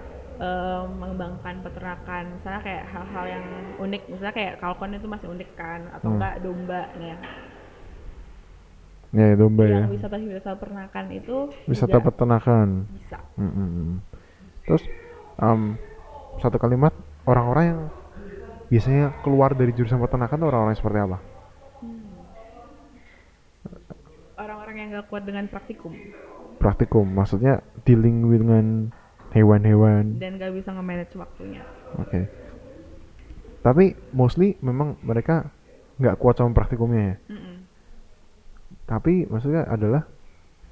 [0.43, 3.45] em, mengembangkan peternakan misalnya kayak hal-hal yang
[3.81, 6.17] unik misalnya kayak kalkon itu masih unik kan atau Hmm.
[6.19, 7.17] enggak domba nah
[9.15, 9.87] Ya, domba ya.
[9.87, 11.37] yang wisata-wisata peternakan itu
[11.71, 12.69] Wisata peternakan.
[12.91, 13.97] bisa Mm, mm, mm.
[14.67, 14.83] Terus
[15.39, 15.61] em,
[16.43, 16.91] satu kalimat
[17.25, 17.81] orang-orang yang
[18.67, 21.19] biasanya keluar dari jurusan peternakan tuh orang-orang yang seperti apa?
[24.37, 25.93] orang-orang yang nggak kuat dengan praktikum
[26.57, 28.89] Praktikum, maksudnya dealing dengan
[29.33, 30.17] hewan-hewan.
[30.17, 31.63] dan nggak bisa nge-manage waktunya
[32.01, 32.29] Oke.
[33.61, 35.51] Tapi mostly memang mereka
[35.99, 37.17] nggak kuat sama praktikumnya ya.
[37.35, 37.56] Mm-mm.
[38.87, 40.07] Tapi maksudnya adalah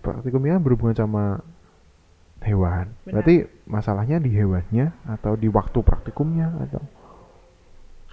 [0.01, 1.25] praktikumnya berhubungan sama
[2.47, 2.95] hewan.
[3.03, 3.21] Benar.
[3.21, 3.35] Berarti
[3.67, 6.83] masalahnya di hewannya atau di waktu praktikumnya atau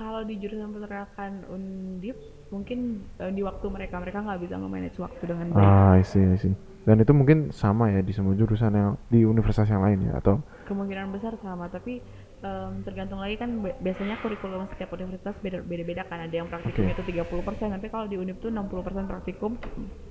[0.01, 2.17] kalau di jurusan peternakan undip
[2.49, 6.25] mungkin eh, di waktu mereka mereka nggak bisa nge-manage waktu dengan baik ah, I see,
[6.25, 6.57] I see.
[6.81, 10.41] Dan itu mungkin sama ya di semua jurusan yang di universitas yang lain ya atau
[10.65, 12.01] kemungkinan besar sama tapi
[12.41, 16.93] em, tergantung lagi kan bi- biasanya kurikulum setiap universitas beda beda kan ada yang praktikumnya
[16.93, 17.01] Oke.
[17.01, 19.57] itu 30% tapi kalau di undip tuh 60% praktikum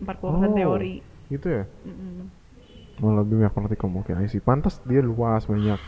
[0.03, 0.57] 40% Oh.
[0.57, 0.95] teori
[1.31, 1.65] gitu ya?
[1.87, 2.27] Mm-mm.
[3.01, 3.91] Mau lebih banyak praktikum.
[4.03, 4.43] Oke, I see.
[4.43, 5.79] Pantas dia luas banyak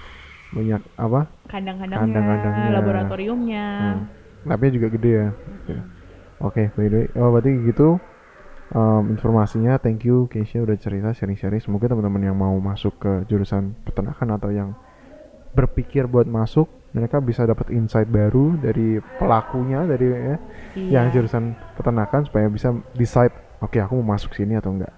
[0.53, 1.29] banyak apa?
[1.49, 2.73] kandang-kandangnya Kandang-kandangnya.
[2.77, 4.01] laboratoriumnya Hmm.
[4.49, 5.29] Labnya juga gede ya.
[6.43, 6.75] Oke.
[6.75, 8.03] By the way, oh berarti gitu
[8.75, 9.79] um, informasinya.
[9.79, 11.63] Thank you Keisha udah cerita sharing-sharing.
[11.63, 14.75] Semoga teman-teman yang mau masuk ke jurusan peternakan atau yang
[15.53, 20.37] berpikir buat masuk, mereka bisa dapat insight baru dari pelakunya dari ya,
[20.73, 20.89] Iya.
[20.91, 21.45] yang jurusan
[21.77, 24.93] peternakan supaya bisa decide, oke aku mau masuk sini atau enggak.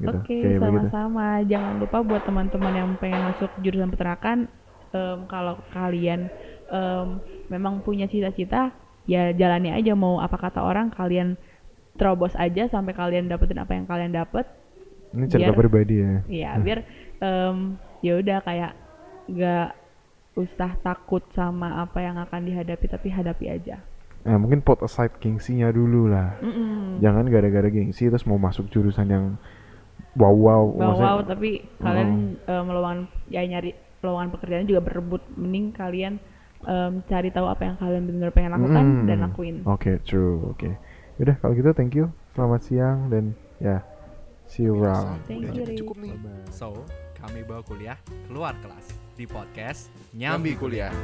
[0.00, 0.16] Gitu.
[0.16, 0.64] Oke, begitu.
[0.64, 1.44] sama-sama.
[1.44, 4.48] Jangan lupa buat teman-teman yang pengen masuk jurusan peternakan,
[4.90, 6.32] em, kalau kalian
[6.70, 7.20] em,
[7.52, 8.72] memang punya cita-cita,
[9.04, 11.36] ya jalani aja mau apa kata orang, kalian
[11.98, 14.48] terobos aja sampai kalian dapetin apa yang kalian dapet.
[15.10, 16.14] Ini cerita biar- pribadi ya.
[16.30, 16.86] Ya, biar
[17.20, 18.72] em, ya udah kayak
[19.28, 19.68] nggak
[20.40, 23.80] usah takut sama apa yang akan dihadapi, tapi hadapi aja.
[24.20, 26.36] Nah, mungkin put aside gengsinya dulu lah.
[26.44, 27.00] Mm-mm.
[27.00, 29.24] Jangan gara-gara gengsi terus mau masuk jurusan yang
[30.16, 30.64] wow wow.
[30.68, 36.16] Wow, wow, tapi kalian eh, meluangkan ya nyari peluangan pekerjaan juga berebut mending kalian
[36.64, 39.06] em, cari tahu apa yang kalian benar-benar pengen lakukan Mm.
[39.08, 39.56] dan lakuin.
[39.64, 40.52] Oke, true.
[40.52, 40.76] Oke.
[41.16, 42.08] Yaudah kalau gitu thank you.
[42.32, 43.80] Selamat siang dan ya
[44.48, 45.20] see you Rasa around.
[45.24, 46.12] Thank you, udah cukup nih.
[46.16, 46.48] Bye-bye.
[46.52, 46.84] So,
[47.16, 47.96] kami bawa kuliah
[48.28, 48.88] keluar kelas
[49.20, 50.96] di podcast Nyambi Nyambi kuliah.